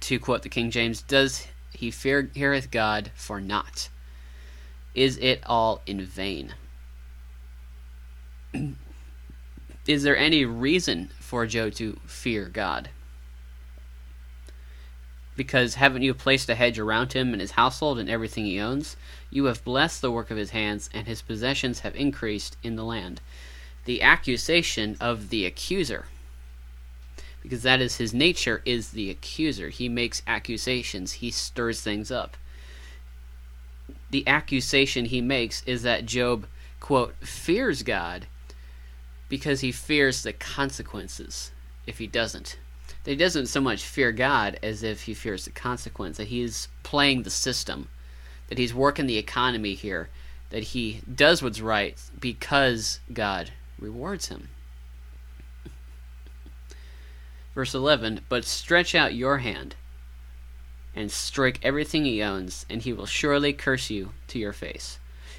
To 0.01 0.19
quote 0.19 0.43
the 0.43 0.51
King 0.51 0.71
James, 0.71 1.01
does 1.01 1.47
he 1.73 1.91
fear 1.91 2.29
heareth 2.35 2.71
God 2.71 3.11
for 3.15 3.41
naught? 3.41 3.89
Is 4.95 5.17
it 5.17 5.43
all 5.47 5.81
in 5.87 6.03
vain? 6.03 6.53
Is 9.87 10.03
there 10.03 10.19
any 10.19 10.45
reason 10.45 11.09
for 11.19 11.47
Job 11.47 11.73
to 11.77 11.99
fear 12.05 12.45
God? 12.45 12.91
Because 15.39 15.77
haven't 15.77 16.03
you 16.03 16.15
placed 16.15 16.49
a 16.49 16.57
hedge 16.57 16.81
around 16.81 17.13
him 17.13 17.33
and 17.33 17.41
his 17.41 17.53
household 17.53 18.01
and 18.01 18.11
everything 18.11 18.45
he 18.45 18.59
owns? 18.59 18.97
You 19.31 19.45
have 19.45 19.63
blessed 19.63 20.03
the 20.03 20.11
work 20.11 20.33
of 20.33 20.37
his 20.37 20.51
hands, 20.51 20.91
and 20.93 21.07
his 21.07 21.23
possessions 21.23 21.79
have 21.81 21.95
increased 21.95 22.57
in 22.65 22.75
the 22.75 22.83
land. 22.83 23.21
The 23.85 24.03
accusation 24.03 24.97
of 25.01 25.29
the 25.29 25.47
accuser, 25.47 26.07
because 27.41 27.63
that 27.63 27.81
is 27.81 27.99
his 27.99 28.13
nature, 28.13 28.63
is 28.65 28.91
the 28.91 29.11
accuser. 29.11 29.69
He 29.69 29.89
makes 29.89 30.23
accusations, 30.27 31.13
he 31.13 31.31
stirs 31.31 31.83
things 31.83 32.11
up. 32.11 32.37
The 34.11 34.27
accusation 34.27 35.05
he 35.05 35.21
makes 35.21 35.63
is 35.67 35.83
that 35.83 36.05
Job, 36.05 36.49
quote, 36.81 37.15
fears 37.21 37.85
God 37.85 38.27
because 39.29 39.61
he 39.61 39.71
fears 39.71 40.25
the 40.25 40.33
consequences 40.33 41.53
if 41.87 41.99
he 41.99 42.09
doesn't. 42.09 42.59
That 43.05 43.13
he 43.13 43.17
doesn't 43.17 43.47
so 43.47 43.61
much 43.61 43.85
fear 43.85 44.13
God 44.13 44.59
as 44.63 44.83
if 44.83 45.03
he 45.03 45.15
fears 45.15 45.45
the 45.45 45.51
consequence, 45.51 46.17
that 46.17 46.29
he 46.29 46.43
is 46.43 46.69
playing 46.83 47.23
the 47.23 47.31
system, 47.31 47.89
that 48.49 48.59
he's 48.59 48.75
working 48.75 49.07
the 49.07 49.19
economy 49.19 49.75
here, 49.75 50.09
that 50.51 50.63
he 50.63 51.03
does 51.13 51.43
what's 51.43 51.61
right 51.61 51.99
because 52.19 53.01
God 53.13 53.51
rewards 53.79 54.29
him. 54.29 54.49
Verse 57.55 57.75
11 57.75 58.23
But 58.29 58.45
stretch 58.45 58.95
out 58.95 59.15
your 59.15 59.39
hand 59.39 59.77
and 60.95 61.13
strike 61.13 61.61
everything 61.63 62.05
he 62.05 62.23
owns, 62.23 62.67
and 62.69 62.83
he 62.83 62.93
will 62.93 63.07
surely 63.07 63.53
curse 63.53 63.89
you 63.89 64.11
to 64.27 64.39
your 64.39 64.53
face. 64.53 64.99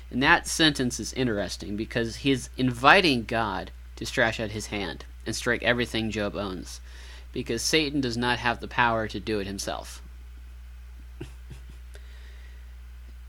And 0.10 0.24
that 0.24 0.48
sentence 0.48 1.00
is 1.00 1.13
interesting 1.13 1.75
because 1.75 2.18
he's 2.18 2.50
inviting 2.58 3.25
God 3.25 3.72
to 3.98 4.06
stretch 4.06 4.39
out 4.39 4.51
his 4.51 4.68
hand 4.68 5.06
and 5.25 5.36
strike 5.36 5.62
everything 5.62 6.10
Job 6.12 6.36
owns, 6.36 6.80
because 7.31 7.62
Satan 7.62 8.01
does 8.01 8.17
not 8.17 8.39
have 8.39 8.59
the 8.59 8.67
power 8.67 9.07
to 9.07 9.19
do 9.19 9.39
it 9.39 9.48
himself. 9.48 10.01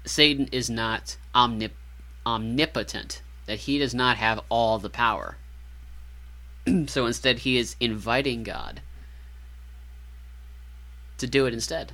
Satan 0.04 0.48
is 0.50 0.70
not 0.70 1.16
omnip- 1.34 1.70
omnipotent, 2.26 3.22
that 3.46 3.60
he 3.60 3.78
does 3.78 3.94
not 3.94 4.16
have 4.16 4.40
all 4.48 4.78
the 4.78 4.90
power. 4.90 5.36
so 6.86 7.06
instead, 7.06 7.40
he 7.40 7.58
is 7.58 7.76
inviting 7.80 8.42
God 8.42 8.80
to 11.18 11.26
do 11.26 11.46
it 11.46 11.54
instead. 11.54 11.92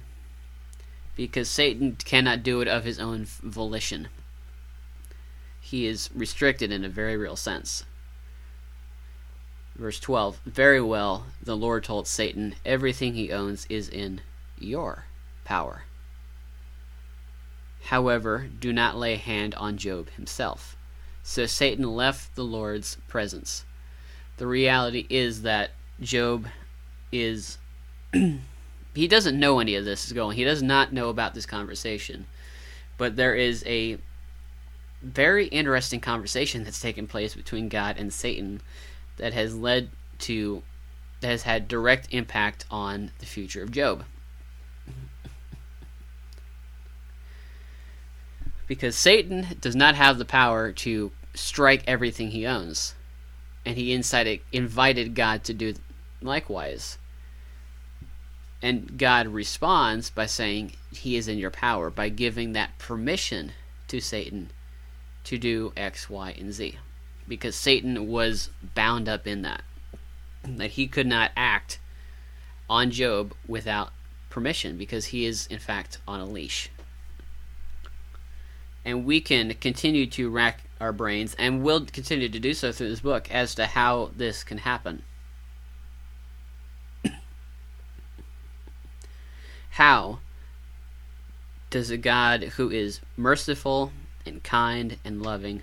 Because 1.17 1.49
Satan 1.49 1.97
cannot 1.97 2.43
do 2.43 2.61
it 2.61 2.69
of 2.69 2.85
his 2.85 2.99
own 2.99 3.25
volition. 3.25 4.09
He 5.61 5.87
is 5.87 6.11
restricted 6.15 6.71
in 6.71 6.85
a 6.85 6.89
very 6.89 7.17
real 7.17 7.37
sense. 7.37 7.85
Verse 9.77 10.01
12 10.01 10.41
Very 10.47 10.81
well, 10.81 11.27
the 11.43 11.57
Lord 11.57 11.85
told 11.85 12.07
Satan, 12.07 12.55
everything 12.65 13.15
he 13.15 13.31
owns 13.31 13.67
is 13.69 13.89
in 13.89 14.23
your 14.59 15.05
power. 15.45 15.83
However, 17.85 18.49
do 18.59 18.73
not 18.73 18.97
lay 18.97 19.17
hand 19.17 19.55
on 19.55 19.77
Job 19.77 20.11
himself. 20.11 20.77
So 21.23 21.47
Satan 21.47 21.95
left 21.95 22.35
the 22.35 22.45
Lord's 22.45 22.97
presence. 23.07 23.65
The 24.39 24.47
reality 24.47 25.07
is 25.11 25.43
that 25.43 25.71
Job 26.01 26.47
is. 27.13 27.59
he 28.13 29.09
doesn't 29.09 29.39
know 29.39 29.61
any 29.61 29.75
of 29.75 29.85
this 29.85 30.07
is 30.07 30.13
going. 30.13 30.37
He 30.37 30.45
does 30.45 30.63
not 30.63 30.93
know 30.93 31.11
about 31.11 31.35
this 31.35 31.47
conversation. 31.47 32.27
But 32.97 33.17
there 33.17 33.35
is 33.35 33.63
a 33.67 33.99
very 35.03 35.47
interesting 35.49 36.01
conversation 36.01 36.65
that's 36.65 36.81
taken 36.81 37.07
place 37.07 37.35
between 37.35 37.69
God 37.69 37.97
and 37.99 38.13
Satan 38.13 38.63
that 39.17 39.33
has 39.33 39.57
led 39.57 39.91
to 40.21 40.63
that 41.21 41.29
has 41.29 41.43
had 41.43 41.69
direct 41.69 42.09
impact 42.11 42.65
on 42.71 43.11
the 43.19 43.27
future 43.27 43.63
of 43.63 43.71
Job. 43.71 44.05
because 48.67 48.97
Satan 48.97 49.47
does 49.61 49.77
not 49.77 49.95
have 49.95 50.19
the 50.19 50.25
power 50.25 50.73
to 50.73 51.13
strike 51.35 51.85
everything 51.87 52.31
he 52.31 52.47
owns, 52.47 52.95
and 53.65 53.77
he 53.77 53.93
incited, 53.93 54.41
invited 54.53 55.15
God 55.15 55.45
to 55.45 55.55
do 55.55 55.75
likewise. 56.21 56.99
And 58.63 58.99
God 58.99 59.29
responds 59.29 60.11
by 60.11 60.27
saying, 60.27 60.73
He 60.91 61.17
is 61.17 61.29
in 61.29 61.39
your 61.39 61.51
power, 61.51 61.91
by 61.91 62.09
giving 62.09 62.53
that 62.53 62.79
permission 62.79 63.53
to 63.89 64.01
Satan 64.01 64.51
to 65.25 65.39
do 65.39 65.73
X, 65.77 66.09
Y, 66.09 66.35
and 66.39 66.53
Z 66.53 66.79
because 67.29 67.55
Satan 67.57 68.07
was 68.09 68.51
bound 68.75 69.09
up 69.09 69.27
in 69.27 69.43
that. 69.43 69.63
That 70.45 70.73
he 70.73 70.87
could 70.87 71.07
not 71.07 71.33
act 71.37 71.79
on 72.69 72.91
Job 72.91 73.35
without 73.47 73.93
permission 74.31 74.77
because 74.77 75.07
he 75.07 75.25
is, 75.25 75.47
in 75.47 75.59
fact, 75.59 75.99
on 76.07 76.21
a 76.21 76.27
leash. 76.27 76.71
And 78.85 79.05
we 79.05 79.21
can 79.21 79.55
continue 79.55 80.07
to 80.09 80.31
rack 80.31 80.63
our 80.81 80.93
brains, 80.93 81.35
and 81.39 81.63
will 81.63 81.87
continue 81.87 82.29
to 82.29 82.39
do 82.39 82.53
so 82.55 82.71
through 82.71 82.91
this 82.91 83.01
book, 83.01 83.31
as 83.31 83.55
to 83.55 83.67
how 83.67 84.11
this 84.15 84.45
can 84.45 84.59
happen. 84.59 85.03
how 89.71 90.19
does 91.71 91.91
a 91.91 91.97
God 91.97 92.43
who 92.43 92.71
is 92.71 93.01
merciful 93.17 93.91
and 94.25 94.43
kind 94.43 94.99
and 95.05 95.23
loving 95.23 95.63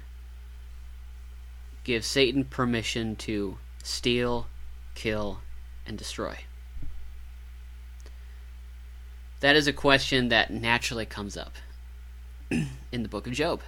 give 1.83 2.05
Satan 2.05 2.45
permission 2.45 3.15
to 3.17 3.57
steal, 3.83 4.47
kill, 4.95 5.39
and 5.85 5.97
destroy? 5.97 6.39
That 9.41 9.55
is 9.57 9.67
a 9.67 9.73
question 9.73 10.29
that 10.29 10.51
naturally 10.51 11.05
comes 11.05 11.35
up 11.35 11.53
in 12.49 13.03
the 13.03 13.09
book 13.09 13.27
of 13.27 13.33
Job. 13.33 13.61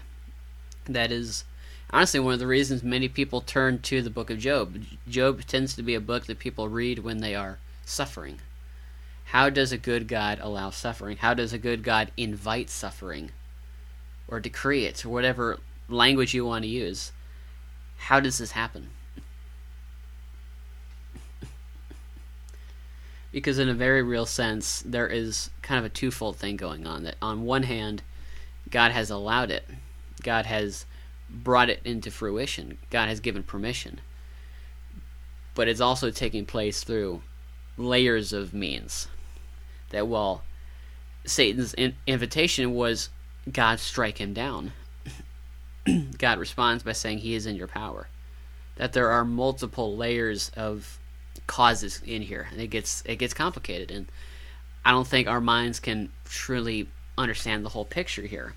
That 0.86 1.12
is 1.12 1.44
honestly 1.90 2.20
one 2.22 2.34
of 2.34 2.40
the 2.40 2.48
reasons 2.48 2.82
many 2.82 3.10
people 3.10 3.42
turn 3.42 3.80
to 3.80 4.02
the 4.02 4.10
book 4.10 4.30
of 4.30 4.40
Job. 4.40 4.82
Job 5.08 5.46
tends 5.46 5.76
to 5.76 5.84
be 5.84 5.94
a 5.94 6.00
book 6.00 6.28
that 6.28 6.40
people 6.40 6.70
read 6.70 7.00
when 7.00 7.18
they 7.18 7.36
are 7.36 7.60
suffering. 7.86 8.40
How 9.26 9.50
does 9.50 9.72
a 9.72 9.78
good 9.78 10.08
God 10.08 10.40
allow 10.42 10.70
suffering? 10.70 11.18
How 11.18 11.34
does 11.34 11.52
a 11.52 11.58
good 11.58 11.84
God 11.84 12.12
invite 12.16 12.70
suffering? 12.70 13.32
Or 14.28 14.40
decree 14.40 14.86
it, 14.86 15.06
or 15.06 15.10
whatever 15.10 15.60
language 15.90 16.34
you 16.34 16.46
want 16.46 16.64
to 16.64 16.70
use. 16.70 17.12
How 17.98 18.20
does 18.20 18.38
this 18.38 18.52
happen? 18.52 18.90
because 23.36 23.60
in 23.60 23.68
a 23.68 23.74
very 23.74 24.02
real 24.02 24.26
sense, 24.26 24.82
there 24.86 25.08
is 25.08 25.50
kind 25.62 25.78
of 25.78 25.84
a 25.84 25.94
twofold 25.94 26.38
thing 26.38 26.56
going 26.56 26.88
on. 26.88 27.04
That 27.04 27.16
on 27.22 27.44
one 27.44 27.64
hand, 27.64 28.02
God 28.72 28.94
has 28.94 29.10
allowed 29.10 29.52
it. 29.52 29.66
God 30.24 30.46
has 30.46 30.86
brought 31.30 31.70
it 31.70 31.82
into 31.84 32.10
fruition. 32.10 32.78
God 32.90 33.10
has 33.10 33.20
given 33.20 33.44
permission. 33.44 34.00
But 35.54 35.68
it's 35.68 35.82
also 35.82 36.12
taking 36.12 36.46
place 36.46 36.82
through 36.86 37.24
layers 37.78 38.32
of 38.32 38.54
means. 38.54 39.10
That 39.90 40.08
while 40.08 40.46
Satan's 41.26 41.74
in- 41.74 41.98
invitation 42.08 42.74
was 42.74 43.10
God 43.52 43.82
strike 43.82 44.18
him 44.18 44.34
down, 44.34 44.72
God 46.18 46.40
responds 46.40 46.84
by 46.84 46.94
saying 46.94 47.20
he 47.20 47.36
is 47.36 47.46
in 47.46 47.56
your 47.56 47.68
power. 47.68 48.08
That 48.78 48.94
there 48.94 49.12
are 49.12 49.24
multiple 49.24 49.96
layers 49.96 50.52
of 50.56 51.00
causes 51.48 52.02
in 52.06 52.22
here, 52.22 52.48
and 52.52 52.60
it 52.60 52.68
gets 52.68 53.04
it 53.06 53.18
gets 53.18 53.34
complicated. 53.34 53.92
And 53.92 54.08
I 54.84 54.92
don't 54.92 55.08
think 55.08 55.28
our 55.28 55.42
minds 55.42 55.80
can 55.80 56.10
truly 56.26 56.88
understand 57.18 57.64
the 57.64 57.70
whole 57.70 57.86
picture 57.86 58.24
here. 58.24 58.54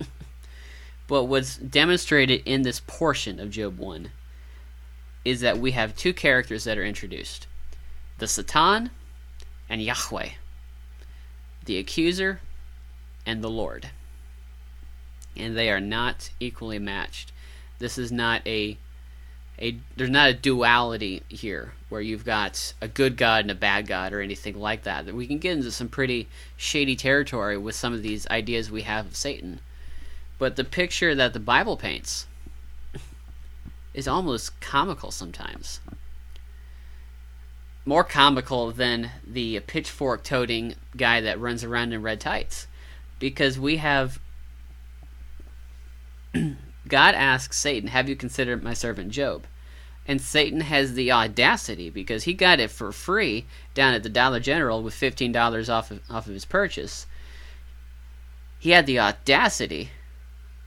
but 1.06 1.24
what's 1.24 1.56
demonstrated 1.56 2.42
in 2.44 2.62
this 2.62 2.80
portion 2.86 3.40
of 3.40 3.50
Job 3.50 3.78
one 3.78 4.10
is 5.24 5.40
that 5.40 5.58
we 5.58 5.72
have 5.72 5.96
two 5.96 6.12
characters 6.12 6.64
that 6.64 6.76
are 6.76 6.84
introduced: 6.84 7.46
the 8.18 8.28
Satan 8.28 8.90
and 9.68 9.82
Yahweh, 9.82 10.30
the 11.64 11.78
accuser 11.78 12.40
and 13.24 13.42
the 13.42 13.50
Lord. 13.50 13.90
And 15.36 15.56
they 15.56 15.70
are 15.70 15.80
not 15.80 16.30
equally 16.40 16.78
matched. 16.78 17.32
This 17.78 17.96
is 17.96 18.12
not 18.12 18.46
a 18.46 18.76
a 19.60 19.76
there's 19.96 20.10
not 20.10 20.30
a 20.30 20.34
duality 20.34 21.22
here 21.28 21.72
where 21.88 22.00
you've 22.00 22.24
got 22.24 22.72
a 22.80 22.88
good 22.88 23.16
god 23.16 23.42
and 23.44 23.50
a 23.50 23.54
bad 23.54 23.86
god 23.86 24.12
or 24.12 24.20
anything 24.20 24.58
like 24.58 24.84
that. 24.84 25.12
We 25.12 25.26
can 25.26 25.38
get 25.38 25.56
into 25.56 25.70
some 25.70 25.88
pretty 25.88 26.28
shady 26.56 26.96
territory 26.96 27.58
with 27.58 27.74
some 27.74 27.92
of 27.92 28.02
these 28.02 28.26
ideas 28.28 28.70
we 28.70 28.82
have 28.82 29.06
of 29.06 29.16
Satan. 29.16 29.60
But 30.38 30.56
the 30.56 30.64
picture 30.64 31.14
that 31.14 31.34
the 31.34 31.40
Bible 31.40 31.76
paints 31.76 32.26
is 33.92 34.08
almost 34.08 34.60
comical 34.60 35.10
sometimes. 35.10 35.80
More 37.84 38.04
comical 38.04 38.70
than 38.70 39.10
the 39.26 39.60
pitchfork 39.60 40.22
toting 40.22 40.76
guy 40.96 41.20
that 41.20 41.40
runs 41.40 41.64
around 41.64 41.92
in 41.92 42.02
red 42.02 42.20
tights. 42.20 42.66
Because 43.18 43.58
we 43.58 43.78
have 43.78 44.18
God 46.88 47.14
asks 47.14 47.58
Satan, 47.58 47.88
Have 47.88 48.08
you 48.08 48.16
considered 48.16 48.62
my 48.62 48.74
servant 48.74 49.10
Job? 49.10 49.46
And 50.06 50.20
Satan 50.20 50.62
has 50.62 50.94
the 50.94 51.12
audacity, 51.12 51.90
because 51.90 52.24
he 52.24 52.34
got 52.34 52.58
it 52.58 52.70
for 52.70 52.90
free 52.90 53.46
down 53.74 53.94
at 53.94 54.02
the 54.02 54.08
Dollar 54.08 54.40
General 54.40 54.82
with 54.82 54.94
$15 54.94 55.68
off 55.68 55.90
of, 55.90 56.00
off 56.10 56.26
of 56.26 56.32
his 56.32 56.44
purchase. 56.44 57.06
He 58.58 58.70
had 58.70 58.86
the 58.86 58.98
audacity 58.98 59.90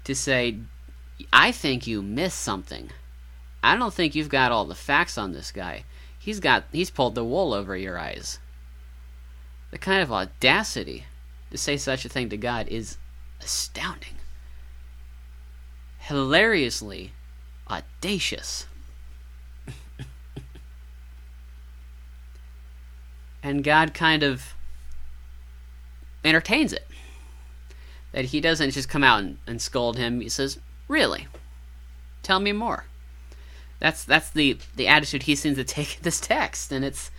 to 0.03 0.15
say, 0.15 0.59
I 1.31 1.51
think 1.51 1.87
you 1.87 2.01
missed 2.01 2.39
something. 2.39 2.89
I 3.61 3.77
don't 3.77 3.93
think 3.93 4.15
you've 4.15 4.29
got 4.29 4.51
all 4.51 4.65
the 4.65 4.75
facts 4.75 5.17
on 5.17 5.31
this 5.31 5.51
guy. 5.51 5.85
He's 6.17 6.39
got 6.39 6.65
he's 6.71 6.89
pulled 6.89 7.15
the 7.15 7.23
wool 7.23 7.53
over 7.53 7.75
your 7.75 7.97
eyes. 7.97 8.39
The 9.71 9.77
kind 9.77 10.01
of 10.01 10.11
audacity 10.11 11.05
to 11.51 11.57
say 11.57 11.77
such 11.77 12.05
a 12.05 12.09
thing 12.09 12.29
to 12.29 12.37
God 12.37 12.67
is 12.67 12.97
astounding 13.41 14.15
hilariously 16.03 17.13
audacious. 17.69 18.67
and 23.41 23.63
God 23.63 23.93
kind 23.93 24.21
of 24.21 24.53
entertains 26.23 26.73
it. 26.73 26.85
That 28.11 28.25
he 28.25 28.41
doesn't 28.41 28.71
just 28.71 28.89
come 28.89 29.03
out 29.03 29.19
and, 29.19 29.37
and 29.47 29.61
scold 29.61 29.97
him. 29.97 30.21
He 30.21 30.29
says, 30.29 30.59
"Really? 30.87 31.27
Tell 32.21 32.39
me 32.39 32.51
more." 32.51 32.85
That's 33.79 34.03
that's 34.03 34.29
the 34.29 34.57
the 34.75 34.87
attitude 34.87 35.23
he 35.23 35.35
seems 35.35 35.57
to 35.57 35.63
take 35.63 35.97
in 35.97 36.03
this 36.03 36.19
text, 36.19 36.71
and 36.71 36.85
it's 36.85 37.09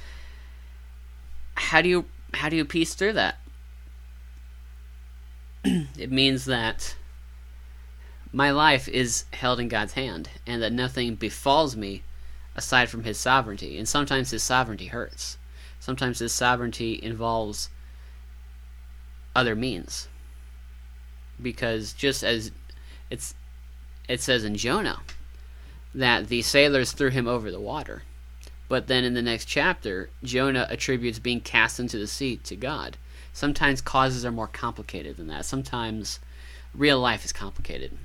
how 1.56 1.82
do 1.82 1.88
you 1.88 2.04
how 2.34 2.48
do 2.48 2.56
you 2.56 2.64
piece 2.64 2.94
through 2.94 3.14
that? 3.14 3.38
it 5.64 6.12
means 6.12 6.44
that 6.44 6.94
my 8.34 8.50
life 8.50 8.88
is 8.88 9.26
held 9.32 9.60
in 9.60 9.68
God's 9.68 9.92
hand, 9.92 10.28
and 10.44 10.60
that 10.60 10.72
nothing 10.72 11.14
befalls 11.14 11.76
me 11.76 12.02
aside 12.56 12.88
from 12.88 13.04
His 13.04 13.16
sovereignty. 13.16 13.78
And 13.78 13.88
sometimes 13.88 14.32
His 14.32 14.42
sovereignty 14.42 14.86
hurts. 14.86 15.38
Sometimes 15.78 16.18
His 16.18 16.32
sovereignty 16.32 16.98
involves 17.00 17.70
other 19.36 19.54
means. 19.54 20.08
Because 21.40 21.92
just 21.92 22.24
as 22.24 22.50
it's 23.08 23.34
it 24.08 24.20
says 24.20 24.42
in 24.42 24.56
Jonah 24.56 25.00
that 25.94 26.26
the 26.26 26.42
sailors 26.42 26.90
threw 26.90 27.10
him 27.10 27.28
over 27.28 27.52
the 27.52 27.60
water. 27.60 28.02
But 28.68 28.88
then 28.88 29.04
in 29.04 29.14
the 29.14 29.22
next 29.22 29.44
chapter, 29.44 30.10
Jonah 30.24 30.66
attributes 30.68 31.20
being 31.20 31.40
cast 31.40 31.78
into 31.78 31.98
the 31.98 32.08
sea 32.08 32.38
to 32.38 32.56
God. 32.56 32.96
Sometimes 33.32 33.80
causes 33.80 34.24
are 34.24 34.32
more 34.32 34.48
complicated 34.48 35.16
than 35.18 35.28
that. 35.28 35.44
Sometimes 35.44 36.18
real 36.74 36.98
life 36.98 37.24
is 37.24 37.32
complicated. 37.32 37.96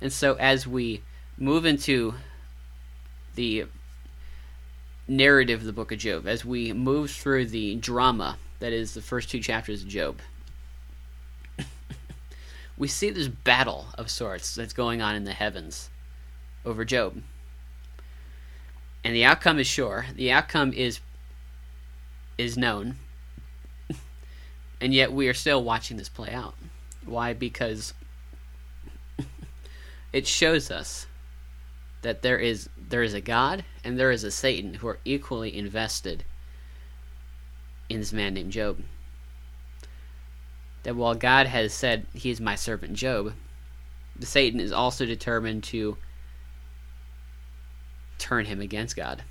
And 0.00 0.12
so 0.12 0.34
as 0.34 0.66
we 0.66 1.02
move 1.38 1.64
into 1.64 2.14
the 3.34 3.66
narrative 5.08 5.60
of 5.60 5.66
the 5.66 5.72
book 5.72 5.92
of 5.92 5.98
Job, 5.98 6.26
as 6.26 6.44
we 6.44 6.72
move 6.72 7.10
through 7.10 7.46
the 7.46 7.76
drama 7.76 8.36
that 8.60 8.72
is 8.72 8.94
the 8.94 9.02
first 9.02 9.30
two 9.30 9.40
chapters 9.40 9.82
of 9.82 9.88
Job, 9.88 10.20
we 12.80 12.88
see 12.88 13.10
this 13.10 13.28
battle 13.28 13.88
of 13.98 14.10
sorts 14.10 14.54
that's 14.54 14.72
going 14.72 15.02
on 15.02 15.14
in 15.14 15.24
the 15.24 15.32
heavens 15.32 15.90
over 16.64 16.84
Job. 16.84 17.22
And 19.04 19.14
the 19.14 19.24
outcome 19.24 19.58
is 19.58 19.66
sure. 19.66 20.06
The 20.14 20.32
outcome 20.32 20.72
is 20.72 21.00
is 22.38 22.56
known. 22.56 22.96
and 24.80 24.94
yet 24.94 25.12
we 25.12 25.28
are 25.28 25.34
still 25.34 25.62
watching 25.62 25.98
this 25.98 26.08
play 26.08 26.32
out. 26.32 26.54
Why? 27.04 27.34
Because 27.34 27.92
it 30.12 30.26
shows 30.26 30.70
us 30.70 31.06
that 32.02 32.22
there 32.22 32.38
is 32.38 32.68
there 32.76 33.02
is 33.02 33.14
a 33.14 33.20
God 33.20 33.64
and 33.84 33.98
there 33.98 34.10
is 34.10 34.24
a 34.24 34.30
Satan 34.30 34.74
who 34.74 34.88
are 34.88 34.98
equally 35.04 35.56
invested 35.56 36.24
in 37.88 38.00
this 38.00 38.12
man 38.12 38.34
named 38.34 38.52
Job. 38.52 38.82
That 40.82 40.96
while 40.96 41.14
God 41.14 41.46
has 41.46 41.74
said 41.74 42.06
he 42.14 42.30
is 42.30 42.40
my 42.40 42.54
servant 42.54 42.94
Job, 42.94 43.34
the 44.16 44.26
Satan 44.26 44.60
is 44.60 44.72
also 44.72 45.04
determined 45.04 45.64
to 45.64 45.98
turn 48.18 48.46
him 48.46 48.60
against 48.60 48.96
God. 48.96 49.22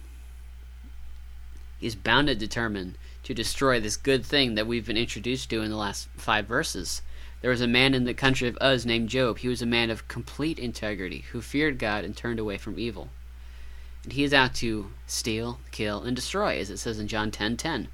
He's 1.79 1.95
bound 1.95 2.29
and 2.29 2.39
determined 2.39 2.97
to 3.23 3.33
destroy 3.33 3.79
this 3.79 3.97
good 3.97 4.25
thing 4.25 4.55
that 4.55 4.67
we've 4.67 4.85
been 4.85 4.97
introduced 4.97 5.49
to 5.49 5.61
in 5.61 5.69
the 5.69 5.77
last 5.77 6.09
five 6.15 6.45
verses 6.45 7.01
there 7.41 7.51
was 7.51 7.61
a 7.61 7.67
man 7.67 7.93
in 7.93 8.03
the 8.03 8.13
country 8.13 8.47
of 8.47 8.57
Uz 8.61 8.85
named 8.85 9.09
Job. 9.09 9.39
He 9.39 9.47
was 9.47 9.61
a 9.61 9.65
man 9.65 9.89
of 9.89 10.07
complete 10.07 10.59
integrity 10.59 11.25
who 11.31 11.41
feared 11.41 11.79
God 11.79 12.03
and 12.03 12.15
turned 12.15 12.39
away 12.39 12.57
from 12.57 12.77
evil. 12.77 13.09
And 14.03 14.13
he 14.13 14.23
is 14.23 14.33
out 14.33 14.53
to 14.55 14.91
steal, 15.07 15.59
kill, 15.71 16.03
and 16.03 16.15
destroy, 16.15 16.57
as 16.59 16.69
it 16.69 16.77
says 16.77 16.99
in 16.99 17.07
John 17.07 17.31
10:10. 17.31 17.31
10, 17.31 17.57
10. 17.57 17.87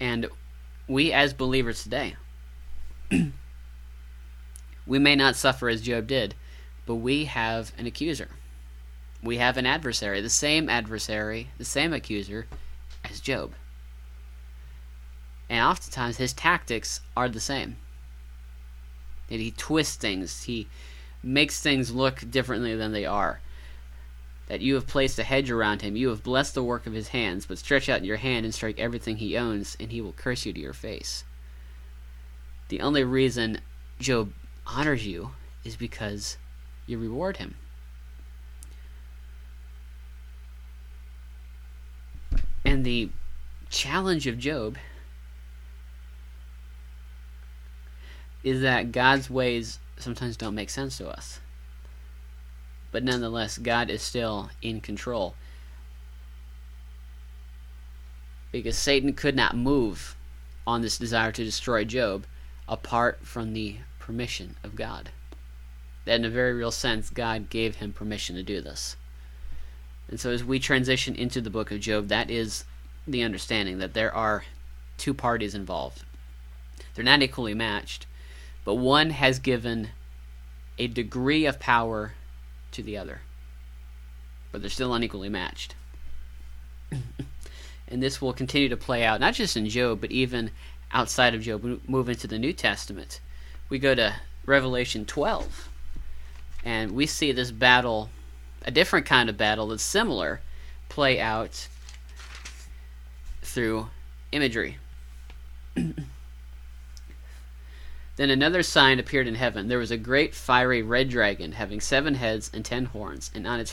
And 0.00 0.26
we 0.86 1.12
as 1.12 1.32
believers 1.32 1.82
today, 1.82 2.16
we 4.86 4.98
may 4.98 5.16
not 5.16 5.36
suffer 5.36 5.68
as 5.68 5.82
Job 5.82 6.06
did, 6.06 6.34
but 6.86 6.96
we 6.96 7.26
have 7.26 7.72
an 7.78 7.86
accuser. 7.86 8.28
We 9.22 9.38
have 9.38 9.56
an 9.56 9.66
adversary, 9.66 10.20
the 10.20 10.30
same 10.30 10.68
adversary, 10.68 11.48
the 11.58 11.64
same 11.64 11.92
accuser 11.92 12.46
as 13.04 13.20
Job. 13.20 13.52
And 15.48 15.64
oftentimes 15.64 16.18
his 16.18 16.32
tactics 16.32 17.00
are 17.16 17.28
the 17.28 17.40
same. 17.40 17.76
That 19.28 19.40
he 19.40 19.50
twists 19.50 19.96
things, 19.96 20.44
he 20.44 20.68
makes 21.22 21.60
things 21.60 21.90
look 21.90 22.30
differently 22.30 22.74
than 22.76 22.92
they 22.92 23.06
are. 23.06 23.40
That 24.46 24.60
you 24.60 24.74
have 24.74 24.86
placed 24.86 25.18
a 25.18 25.24
hedge 25.24 25.50
around 25.50 25.82
him, 25.82 25.96
you 25.96 26.08
have 26.08 26.22
blessed 26.22 26.54
the 26.54 26.62
work 26.62 26.86
of 26.86 26.94
his 26.94 27.08
hands, 27.08 27.44
but 27.44 27.58
stretch 27.58 27.88
out 27.88 28.04
your 28.04 28.16
hand 28.16 28.46
and 28.46 28.54
strike 28.54 28.78
everything 28.78 29.18
he 29.18 29.36
owns, 29.36 29.76
and 29.78 29.92
he 29.92 30.00
will 30.00 30.12
curse 30.12 30.46
you 30.46 30.52
to 30.52 30.60
your 30.60 30.72
face. 30.72 31.24
The 32.68 32.80
only 32.80 33.04
reason 33.04 33.60
Job 33.98 34.32
honors 34.66 35.06
you 35.06 35.32
is 35.64 35.76
because 35.76 36.36
you 36.86 36.98
reward 36.98 37.38
him. 37.38 37.56
And 42.64 42.84
the 42.84 43.10
challenge 43.70 44.26
of 44.26 44.38
Job 44.38 44.76
is 48.42 48.60
that 48.62 48.92
God's 48.92 49.28
ways 49.28 49.78
sometimes 49.96 50.36
don't 50.36 50.54
make 50.54 50.70
sense 50.70 50.98
to 50.98 51.08
us. 51.08 51.40
But 52.90 53.04
nonetheless, 53.04 53.58
God 53.58 53.90
is 53.90 54.02
still 54.02 54.50
in 54.62 54.80
control. 54.80 55.34
Because 58.50 58.78
Satan 58.78 59.12
could 59.12 59.36
not 59.36 59.56
move 59.56 60.16
on 60.66 60.80
this 60.80 60.98
desire 60.98 61.32
to 61.32 61.44
destroy 61.44 61.84
Job 61.84 62.24
apart 62.66 63.20
from 63.22 63.52
the 63.52 63.76
permission 63.98 64.56
of 64.62 64.76
God. 64.76 65.10
That 66.04 66.16
in 66.16 66.24
a 66.24 66.30
very 66.30 66.54
real 66.54 66.70
sense, 66.70 67.10
God 67.10 67.50
gave 67.50 67.76
him 67.76 67.92
permission 67.92 68.36
to 68.36 68.42
do 68.42 68.60
this. 68.60 68.96
And 70.08 70.18
so 70.18 70.30
as 70.30 70.42
we 70.42 70.58
transition 70.58 71.14
into 71.14 71.40
the 71.42 71.50
book 71.50 71.70
of 71.70 71.80
Job, 71.80 72.08
that 72.08 72.30
is 72.30 72.64
the 73.06 73.22
understanding 73.22 73.78
that 73.78 73.92
there 73.92 74.14
are 74.14 74.44
two 74.96 75.12
parties 75.12 75.54
involved. 75.54 76.04
They're 76.94 77.04
not 77.04 77.22
equally 77.22 77.54
matched, 77.54 78.06
but 78.68 78.74
one 78.74 79.08
has 79.08 79.38
given 79.38 79.88
a 80.78 80.88
degree 80.88 81.46
of 81.46 81.58
power 81.58 82.12
to 82.70 82.82
the 82.82 82.98
other. 82.98 83.22
But 84.52 84.60
they're 84.60 84.68
still 84.68 84.92
unequally 84.92 85.30
matched. 85.30 85.74
and 87.88 88.02
this 88.02 88.20
will 88.20 88.34
continue 88.34 88.68
to 88.68 88.76
play 88.76 89.06
out, 89.06 89.20
not 89.20 89.32
just 89.32 89.56
in 89.56 89.70
Job, 89.70 90.02
but 90.02 90.12
even 90.12 90.50
outside 90.92 91.34
of 91.34 91.40
Job. 91.40 91.62
We 91.62 91.80
move 91.88 92.10
into 92.10 92.26
the 92.26 92.38
New 92.38 92.52
Testament. 92.52 93.22
We 93.70 93.78
go 93.78 93.94
to 93.94 94.16
Revelation 94.44 95.06
12, 95.06 95.70
and 96.62 96.90
we 96.90 97.06
see 97.06 97.32
this 97.32 97.50
battle, 97.50 98.10
a 98.66 98.70
different 98.70 99.06
kind 99.06 99.30
of 99.30 99.38
battle 99.38 99.68
that's 99.68 99.82
similar, 99.82 100.42
play 100.90 101.18
out 101.18 101.68
through 103.40 103.88
imagery. 104.30 104.76
Then 108.18 108.30
another 108.30 108.64
sign 108.64 108.98
appeared 108.98 109.28
in 109.28 109.36
heaven. 109.36 109.68
There 109.68 109.78
was 109.78 109.92
a 109.92 109.96
great 109.96 110.34
fiery 110.34 110.82
red 110.82 111.08
dragon, 111.08 111.52
having 111.52 111.80
seven 111.80 112.16
heads 112.16 112.50
and 112.52 112.64
ten 112.64 112.86
horns, 112.86 113.30
and 113.32 113.46
on 113.46 113.60
its 113.60 113.72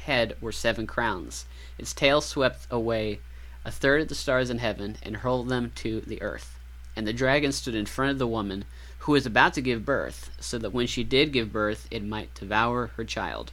head 0.00 0.36
were 0.40 0.50
seven 0.50 0.84
crowns. 0.84 1.46
Its 1.78 1.94
tail 1.94 2.20
swept 2.20 2.66
away 2.72 3.20
a 3.64 3.70
third 3.70 4.00
of 4.00 4.08
the 4.08 4.16
stars 4.16 4.50
in 4.50 4.58
heaven 4.58 4.96
and 5.04 5.18
hurled 5.18 5.48
them 5.48 5.70
to 5.76 6.00
the 6.00 6.20
earth. 6.22 6.58
And 6.96 7.06
the 7.06 7.12
dragon 7.12 7.52
stood 7.52 7.76
in 7.76 7.86
front 7.86 8.10
of 8.10 8.18
the 8.18 8.26
woman 8.26 8.64
who 8.98 9.12
was 9.12 9.26
about 9.26 9.54
to 9.54 9.60
give 9.60 9.84
birth, 9.84 10.28
so 10.40 10.58
that 10.58 10.74
when 10.74 10.88
she 10.88 11.04
did 11.04 11.32
give 11.32 11.52
birth, 11.52 11.86
it 11.88 12.02
might 12.02 12.34
devour 12.34 12.88
her 12.96 13.04
child. 13.04 13.52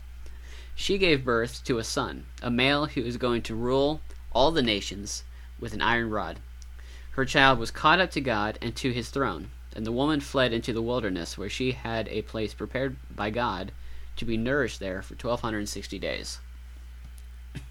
She 0.74 0.98
gave 0.98 1.24
birth 1.24 1.64
to 1.66 1.78
a 1.78 1.84
son, 1.84 2.26
a 2.42 2.50
male 2.50 2.88
who 2.88 3.02
is 3.02 3.18
going 3.18 3.44
to 3.44 3.54
rule 3.54 4.02
all 4.32 4.50
the 4.50 4.64
nations 4.64 5.24
with 5.60 5.76
an 5.76 5.84
iron 5.84 6.10
rod. 6.10 6.40
Her 7.12 7.26
child 7.26 7.60
was 7.60 7.70
caught 7.70 8.00
up 8.00 8.10
to 8.10 8.22
God 8.22 8.58
and 8.60 8.76
to 8.78 8.92
his 8.92 9.10
throne. 9.10 9.52
And 9.76 9.86
the 9.86 9.92
woman 9.92 10.20
fled 10.20 10.52
into 10.52 10.74
the 10.74 10.82
wilderness, 10.82 11.38
where 11.38 11.50
she 11.50 11.72
had 11.72 12.08
a 12.10 12.24
place 12.24 12.54
prepared 12.54 12.98
by 13.16 13.30
God 13.30 13.72
to 14.18 14.26
be 14.26 14.36
nourished 14.36 14.80
there 14.80 15.02
for 15.02 15.14
1260 15.14 15.98
days. 15.98 16.40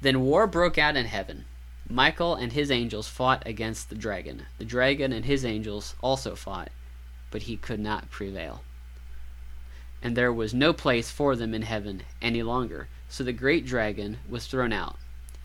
then 0.00 0.20
war 0.20 0.46
broke 0.46 0.76
out 0.76 0.96
in 0.96 1.06
heaven. 1.06 1.46
Michael 1.88 2.34
and 2.34 2.52
his 2.52 2.70
angels 2.70 3.08
fought 3.08 3.42
against 3.46 3.88
the 3.88 3.94
dragon. 3.94 4.46
The 4.58 4.64
dragon 4.64 5.12
and 5.12 5.24
his 5.24 5.44
angels 5.44 5.94
also 6.02 6.34
fought, 6.34 6.70
but 7.30 7.42
he 7.42 7.56
could 7.56 7.80
not 7.80 8.10
prevail. 8.10 8.62
And 10.02 10.16
there 10.16 10.32
was 10.32 10.52
no 10.52 10.72
place 10.72 11.10
for 11.10 11.36
them 11.36 11.54
in 11.54 11.62
heaven 11.62 12.02
any 12.20 12.42
longer. 12.42 12.88
So 13.08 13.24
the 13.24 13.32
great 13.32 13.64
dragon 13.64 14.18
was 14.28 14.46
thrown 14.46 14.72
out, 14.72 14.96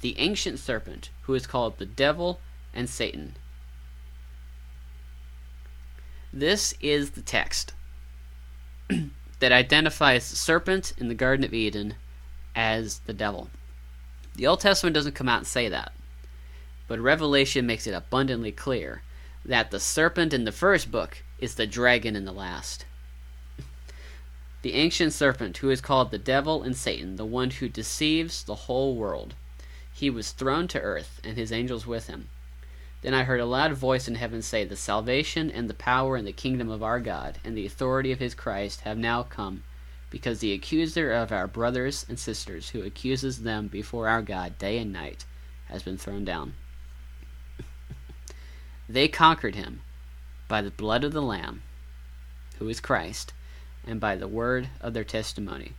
the 0.01 0.17
ancient 0.19 0.59
serpent, 0.59 1.09
who 1.23 1.33
is 1.33 1.47
called 1.47 1.77
the 1.77 1.85
devil 1.85 2.39
and 2.73 2.89
Satan 2.89 3.35
this 6.31 6.73
is 6.79 7.11
the 7.11 7.21
text 7.21 7.73
that 9.39 9.51
identifies 9.51 10.29
the 10.29 10.35
serpent 10.35 10.93
in 10.97 11.07
the 11.07 11.15
Garden 11.15 11.43
of 11.43 11.53
Eden 11.53 11.95
as 12.55 12.99
the 12.99 13.13
devil. 13.13 13.49
The 14.35 14.47
Old 14.47 14.59
Testament 14.59 14.93
doesn't 14.93 15.15
come 15.15 15.29
out 15.29 15.39
and 15.39 15.47
say 15.47 15.69
that, 15.69 15.91
but 16.87 16.99
Revelation 16.99 17.65
makes 17.65 17.87
it 17.87 17.93
abundantly 17.93 18.51
clear 18.51 19.01
that 19.43 19.71
the 19.71 19.79
serpent 19.79 20.33
in 20.33 20.43
the 20.43 20.51
first 20.51 20.91
book 20.91 21.23
is 21.39 21.55
the 21.55 21.67
dragon 21.67 22.15
in 22.15 22.25
the 22.25 22.31
last. 22.31 22.85
The 24.61 24.73
ancient 24.73 25.13
serpent, 25.13 25.55
who 25.57 25.69
is 25.69 25.79
called 25.79 26.11
the 26.11 26.17
devil 26.17 26.63
and 26.63 26.75
Satan, 26.75 27.15
the 27.15 27.25
one 27.25 27.49
who 27.49 27.69
deceives 27.69 28.43
the 28.43 28.55
whole 28.55 28.93
world, 28.93 29.33
he 29.93 30.09
was 30.09 30.31
thrown 30.31 30.67
to 30.69 30.81
earth, 30.81 31.21
and 31.23 31.37
his 31.37 31.53
angels 31.53 31.87
with 31.87 32.07
him. 32.07 32.27
Then 33.01 33.13
I 33.13 33.23
heard 33.23 33.39
a 33.39 33.45
loud 33.45 33.73
voice 33.73 34.07
in 34.07 34.15
heaven 34.15 34.41
say, 34.41 34.65
The 34.65 34.75
salvation 34.75 35.49
and 35.49 35.69
the 35.69 35.73
power 35.73 36.17
and 36.17 36.27
the 36.27 36.33
kingdom 36.33 36.69
of 36.69 36.83
our 36.83 36.99
God 36.99 37.37
and 37.45 37.55
the 37.55 37.65
authority 37.65 38.11
of 38.11 38.19
his 38.19 38.35
Christ 38.35 38.81
have 38.81 38.97
now 38.97 39.23
come, 39.23 39.63
because 40.09 40.39
the 40.39 40.51
accuser 40.51 41.11
of 41.11 41.31
our 41.31 41.47
brothers 41.47 42.05
and 42.09 42.19
sisters, 42.19 42.69
who 42.69 42.83
accuses 42.83 43.43
them 43.43 43.67
before 43.67 44.09
our 44.09 44.21
God 44.21 44.57
day 44.57 44.77
and 44.77 44.91
night, 44.91 45.23
has 45.69 45.81
been 45.81 45.97
thrown 45.97 46.25
down. 46.25 46.55
they 48.89 49.07
conquered 49.07 49.55
him 49.55 49.81
by 50.49 50.61
the 50.61 50.71
blood 50.71 51.05
of 51.05 51.13
the 51.13 51.21
Lamb, 51.21 51.61
who 52.57 52.67
is 52.67 52.81
Christ, 52.81 53.31
and 53.87 54.01
by 54.01 54.17
the 54.17 54.27
word 54.27 54.69
of 54.81 54.93
their 54.93 55.05
testimony. 55.05 55.73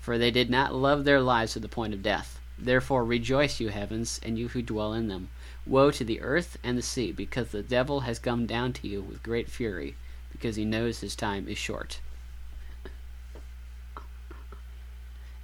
For 0.00 0.18
they 0.18 0.32
did 0.32 0.50
not 0.50 0.74
love 0.74 1.04
their 1.04 1.20
lives 1.20 1.52
to 1.52 1.60
the 1.60 1.68
point 1.68 1.94
of 1.94 2.02
death. 2.02 2.40
Therefore 2.58 3.04
rejoice, 3.04 3.60
you 3.60 3.68
heavens, 3.68 4.18
and 4.22 4.36
you 4.36 4.48
who 4.48 4.62
dwell 4.62 4.94
in 4.94 5.06
them. 5.06 5.28
Woe 5.70 5.92
to 5.92 6.02
the 6.02 6.20
earth 6.20 6.58
and 6.64 6.76
the 6.76 6.82
sea, 6.82 7.12
because 7.12 7.52
the 7.52 7.62
devil 7.62 8.00
has 8.00 8.18
come 8.18 8.44
down 8.44 8.72
to 8.72 8.88
you 8.88 9.00
with 9.00 9.22
great 9.22 9.48
fury, 9.48 9.94
because 10.32 10.56
he 10.56 10.64
knows 10.64 10.98
his 10.98 11.14
time 11.14 11.46
is 11.46 11.58
short. 11.58 12.00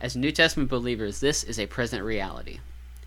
As 0.01 0.17
New 0.17 0.33
Testament 0.33 0.69
believers, 0.69 1.21
this 1.21 1.45
is 1.45 1.61
a 1.61 1.69
present 1.69 2.03
reality. 2.03 2.59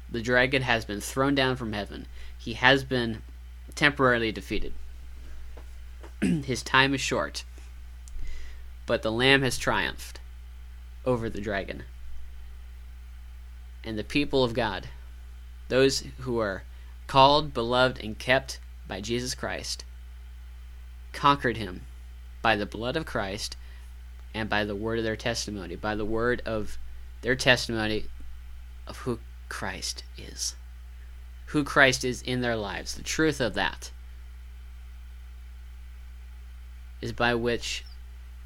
The 0.10 0.22
dragon 0.22 0.62
has 0.62 0.86
been 0.86 1.02
thrown 1.02 1.36
down 1.36 1.58
from 1.58 1.74
heaven. 1.74 2.08
He 2.38 2.54
has 2.54 2.86
been 2.86 3.22
temporarily 3.76 4.32
defeated. 4.32 4.72
his 6.22 6.64
time 6.64 6.94
is 6.94 7.02
short. 7.02 7.44
But 8.86 9.02
the 9.02 9.12
Lamb 9.12 9.42
has 9.42 9.58
triumphed 9.58 10.22
over 11.06 11.30
the 11.30 11.42
dragon. 11.42 11.84
And 13.84 14.00
the 14.00 14.06
people 14.06 14.46
of 14.46 14.54
God, 14.54 14.88
those 15.68 16.06
who 16.20 16.40
are 16.40 16.64
called, 17.10 17.54
beloved, 17.56 18.00
and 18.04 18.18
kept 18.20 18.60
by 18.88 19.02
Jesus 19.02 19.34
Christ, 19.34 19.84
conquered 21.12 21.58
him 21.58 21.82
by 22.44 22.56
the 22.56 22.68
blood 22.68 22.96
of 22.96 23.08
Christ 23.08 23.58
and 24.32 24.48
by 24.48 24.64
the 24.64 24.76
word 24.76 25.00
of 25.00 25.04
their 25.04 25.16
testimony, 25.16 25.76
by 25.76 25.96
the 25.96 26.06
word 26.06 26.44
of 26.46 26.78
their 27.22 27.36
testimony 27.36 28.06
of 28.86 28.98
who 29.00 29.18
Christ 29.50 30.04
is. 30.20 30.56
Who 31.48 31.64
Christ 31.64 32.06
is 32.06 32.22
in 32.22 32.42
their 32.42 32.56
lives. 32.56 32.94
The 32.94 33.02
truth 33.02 33.42
of 33.42 33.56
that 33.56 33.90
is 37.02 37.12
by 37.12 37.34
which 37.34 37.84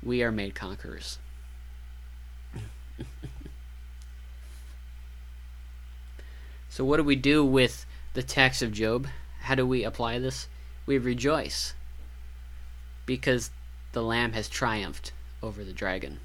we 0.02 0.23
are 0.23 0.32
made 0.32 0.56
conquerors. 0.56 1.19
so, 6.69 6.86
what 6.86 6.95
do 6.95 7.04
we 7.04 7.17
do 7.17 7.43
with 7.43 7.86
the 8.13 8.23
text 8.23 8.62
of 8.62 8.71
Job, 8.71 9.08
how 9.41 9.56
do 9.56 9.65
we 9.65 9.84
apply 9.84 10.19
this? 10.19 10.47
We 10.86 10.97
rejoice 10.97 11.73
because 13.06 13.49
the 13.93 14.04
Lamb 14.04 14.34
has 14.34 14.47
triumphed 14.47 15.12
over 15.41 15.63
the 15.63 15.73
dragon. 15.73 16.19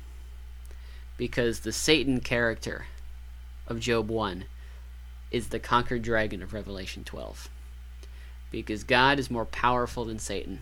Because 1.16 1.60
the 1.60 1.72
Satan 1.72 2.20
character 2.20 2.86
of 3.66 3.80
Job 3.80 4.08
1 4.08 4.44
is 5.30 5.48
the 5.48 5.58
conquered 5.58 6.02
dragon 6.02 6.42
of 6.42 6.52
Revelation 6.52 7.04
12. 7.04 7.48
Because 8.50 8.84
God 8.84 9.18
is 9.18 9.30
more 9.30 9.44
powerful 9.44 10.04
than 10.04 10.18
Satan. 10.18 10.60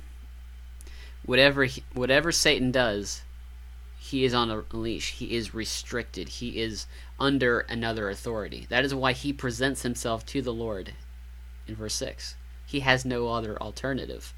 Whatever 1.24 1.64
he, 1.64 1.82
whatever 1.92 2.32
Satan 2.32 2.70
does, 2.70 3.22
he 3.98 4.24
is 4.24 4.32
on 4.32 4.50
a 4.50 4.64
leash. 4.72 5.12
He 5.12 5.36
is 5.36 5.54
restricted. 5.54 6.28
He 6.28 6.60
is 6.60 6.86
under 7.18 7.60
another 7.60 8.08
authority. 8.08 8.66
That 8.68 8.84
is 8.84 8.94
why 8.94 9.12
he 9.12 9.32
presents 9.32 9.82
himself 9.82 10.24
to 10.26 10.40
the 10.40 10.52
Lord 10.52 10.92
in 11.66 11.76
verse 11.76 11.94
6. 11.94 12.36
He 12.66 12.80
has 12.80 13.04
no 13.04 13.28
other 13.28 13.60
alternative 13.60 14.34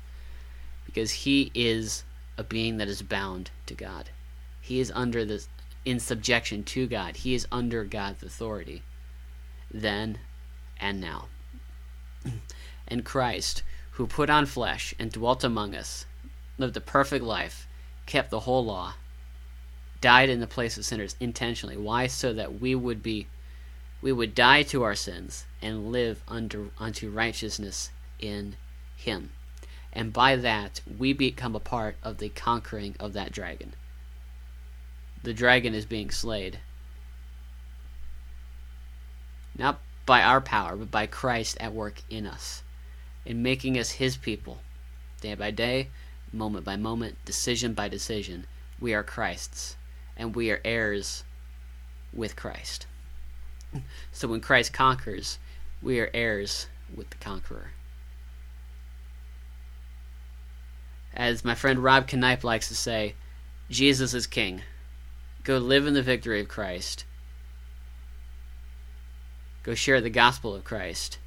because 0.84 1.10
he 1.10 1.50
is 1.54 2.04
a 2.36 2.44
being 2.44 2.76
that 2.76 2.88
is 2.88 3.02
bound 3.02 3.50
to 3.66 3.74
God. 3.74 4.10
He 4.60 4.80
is 4.80 4.92
under 4.94 5.24
this 5.24 5.48
in 5.84 5.98
subjection 5.98 6.62
to 6.64 6.86
God. 6.86 7.16
He 7.16 7.34
is 7.34 7.46
under 7.50 7.84
God's 7.84 8.22
authority 8.22 8.82
then 9.70 10.18
and 10.80 11.00
now. 11.00 11.26
and 12.88 13.04
Christ, 13.04 13.62
who 13.92 14.06
put 14.06 14.30
on 14.30 14.46
flesh 14.46 14.94
and 14.98 15.12
dwelt 15.12 15.44
among 15.44 15.74
us, 15.74 16.06
lived 16.56 16.76
a 16.76 16.80
perfect 16.80 17.24
life, 17.24 17.66
kept 18.06 18.30
the 18.30 18.40
whole 18.40 18.64
law, 18.64 18.94
died 20.00 20.28
in 20.28 20.40
the 20.40 20.46
place 20.46 20.78
of 20.78 20.84
sinners 20.84 21.16
intentionally. 21.20 21.76
Why? 21.76 22.06
So 22.06 22.32
that 22.32 22.60
we 22.60 22.74
would 22.74 23.02
be 23.02 23.26
we 24.00 24.12
would 24.12 24.34
die 24.34 24.62
to 24.62 24.84
our 24.84 24.94
sins 24.94 25.44
and 25.60 25.90
live 25.92 26.22
under 26.28 26.70
unto 26.78 27.10
righteousness 27.10 27.90
in 28.18 28.56
him. 28.96 29.30
And 29.92 30.12
by 30.12 30.36
that 30.36 30.80
we 30.98 31.12
become 31.12 31.56
a 31.56 31.60
part 31.60 31.96
of 32.02 32.18
the 32.18 32.28
conquering 32.28 32.94
of 33.00 33.12
that 33.14 33.32
dragon. 33.32 33.74
The 35.22 35.34
dragon 35.34 35.74
is 35.74 35.84
being 35.84 36.10
slayed. 36.10 36.60
Not 39.56 39.80
by 40.06 40.22
our 40.22 40.40
power, 40.40 40.76
but 40.76 40.90
by 40.90 41.06
Christ 41.06 41.56
at 41.60 41.74
work 41.74 42.02
in 42.08 42.26
us, 42.26 42.62
in 43.26 43.42
making 43.42 43.78
us 43.78 43.92
his 43.92 44.16
people. 44.16 44.60
Day 45.20 45.34
by 45.34 45.50
day, 45.50 45.88
moment 46.32 46.64
by 46.64 46.76
moment, 46.76 47.16
decision 47.24 47.74
by 47.74 47.88
decision, 47.88 48.46
we 48.80 48.94
are 48.94 49.02
Christ's, 49.02 49.76
and 50.16 50.36
we 50.36 50.50
are 50.50 50.60
heirs 50.64 51.24
with 52.12 52.36
Christ. 52.36 52.86
So 54.12 54.28
when 54.28 54.40
Christ 54.40 54.72
conquers, 54.72 55.38
we 55.82 56.00
are 56.00 56.10
heirs 56.12 56.66
with 56.94 57.10
the 57.10 57.16
conqueror. 57.16 57.70
As 61.14 61.44
my 61.44 61.54
friend 61.54 61.80
Rob 61.80 62.10
Knipe 62.12 62.44
likes 62.44 62.68
to 62.68 62.74
say, 62.74 63.14
Jesus 63.70 64.14
is 64.14 64.26
king. 64.26 64.62
Go 65.44 65.58
live 65.58 65.86
in 65.86 65.94
the 65.94 66.02
victory 66.02 66.40
of 66.40 66.48
Christ. 66.48 67.04
Go 69.62 69.74
share 69.74 70.00
the 70.00 70.10
gospel 70.10 70.54
of 70.54 70.64
Christ. 70.64 71.18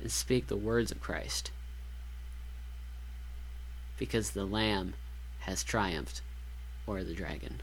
And 0.00 0.10
speak 0.10 0.46
the 0.46 0.56
words 0.56 0.90
of 0.90 1.00
Christ. 1.00 1.50
Because 3.98 4.30
the 4.30 4.44
Lamb 4.44 4.94
has 5.40 5.64
triumphed 5.64 6.20
or 6.86 7.02
the 7.02 7.14
dragon 7.14 7.60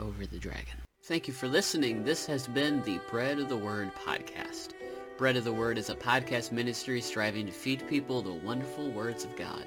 over 0.00 0.26
the 0.26 0.38
dragon. 0.38 0.74
Thank 1.04 1.28
you 1.28 1.34
for 1.34 1.46
listening. 1.46 2.04
This 2.04 2.26
has 2.26 2.48
been 2.48 2.82
the 2.82 3.00
Bread 3.10 3.38
of 3.38 3.48
the 3.48 3.56
Word 3.56 3.92
podcast. 3.94 4.70
Bread 5.16 5.36
of 5.36 5.44
the 5.44 5.52
Word 5.52 5.78
is 5.78 5.88
a 5.88 5.94
podcast 5.94 6.52
ministry 6.52 7.00
striving 7.00 7.46
to 7.46 7.52
feed 7.52 7.86
people 7.88 8.22
the 8.22 8.32
wonderful 8.32 8.90
words 8.90 9.24
of 9.24 9.36
God, 9.36 9.66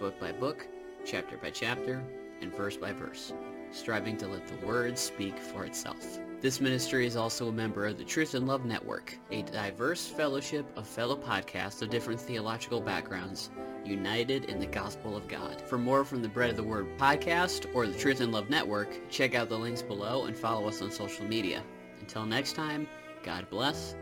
book 0.00 0.18
by 0.18 0.32
book, 0.32 0.66
chapter 1.04 1.36
by 1.36 1.50
chapter, 1.50 2.02
and 2.40 2.54
verse 2.54 2.76
by 2.76 2.92
verse, 2.92 3.32
striving 3.72 4.16
to 4.18 4.26
let 4.26 4.46
the 4.46 4.66
Word 4.66 4.98
speak 4.98 5.38
for 5.38 5.64
itself. 5.64 6.18
This 6.40 6.60
ministry 6.60 7.04
is 7.04 7.16
also 7.16 7.48
a 7.48 7.52
member 7.52 7.86
of 7.86 7.98
the 7.98 8.04
Truth 8.04 8.34
in 8.34 8.46
Love 8.46 8.64
Network, 8.64 9.18
a 9.30 9.42
diverse 9.42 10.06
fellowship 10.06 10.66
of 10.76 10.86
fellow 10.86 11.16
podcasts 11.16 11.82
of 11.82 11.90
different 11.90 12.20
theological 12.20 12.80
backgrounds 12.80 13.50
united 13.84 14.44
in 14.44 14.60
the 14.60 14.66
gospel 14.66 15.16
of 15.16 15.26
God. 15.26 15.60
For 15.62 15.78
more 15.78 16.04
from 16.04 16.22
the 16.22 16.28
Bread 16.28 16.50
of 16.50 16.56
the 16.56 16.62
Word 16.62 16.86
podcast 16.98 17.74
or 17.74 17.86
the 17.86 17.98
Truth 17.98 18.20
in 18.20 18.30
Love 18.30 18.50
Network, 18.50 18.88
check 19.10 19.34
out 19.34 19.48
the 19.48 19.58
links 19.58 19.82
below 19.82 20.26
and 20.26 20.36
follow 20.36 20.68
us 20.68 20.82
on 20.82 20.90
social 20.90 21.24
media. 21.24 21.62
Until 22.00 22.24
next 22.24 22.54
time, 22.54 22.86
God 23.24 23.48
bless. 23.50 23.96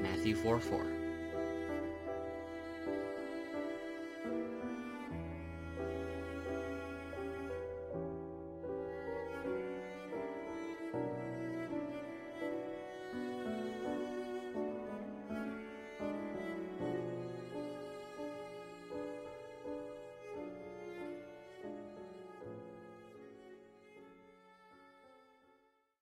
Matthew 0.00 0.36
4 0.36 0.60
4. 0.60 0.99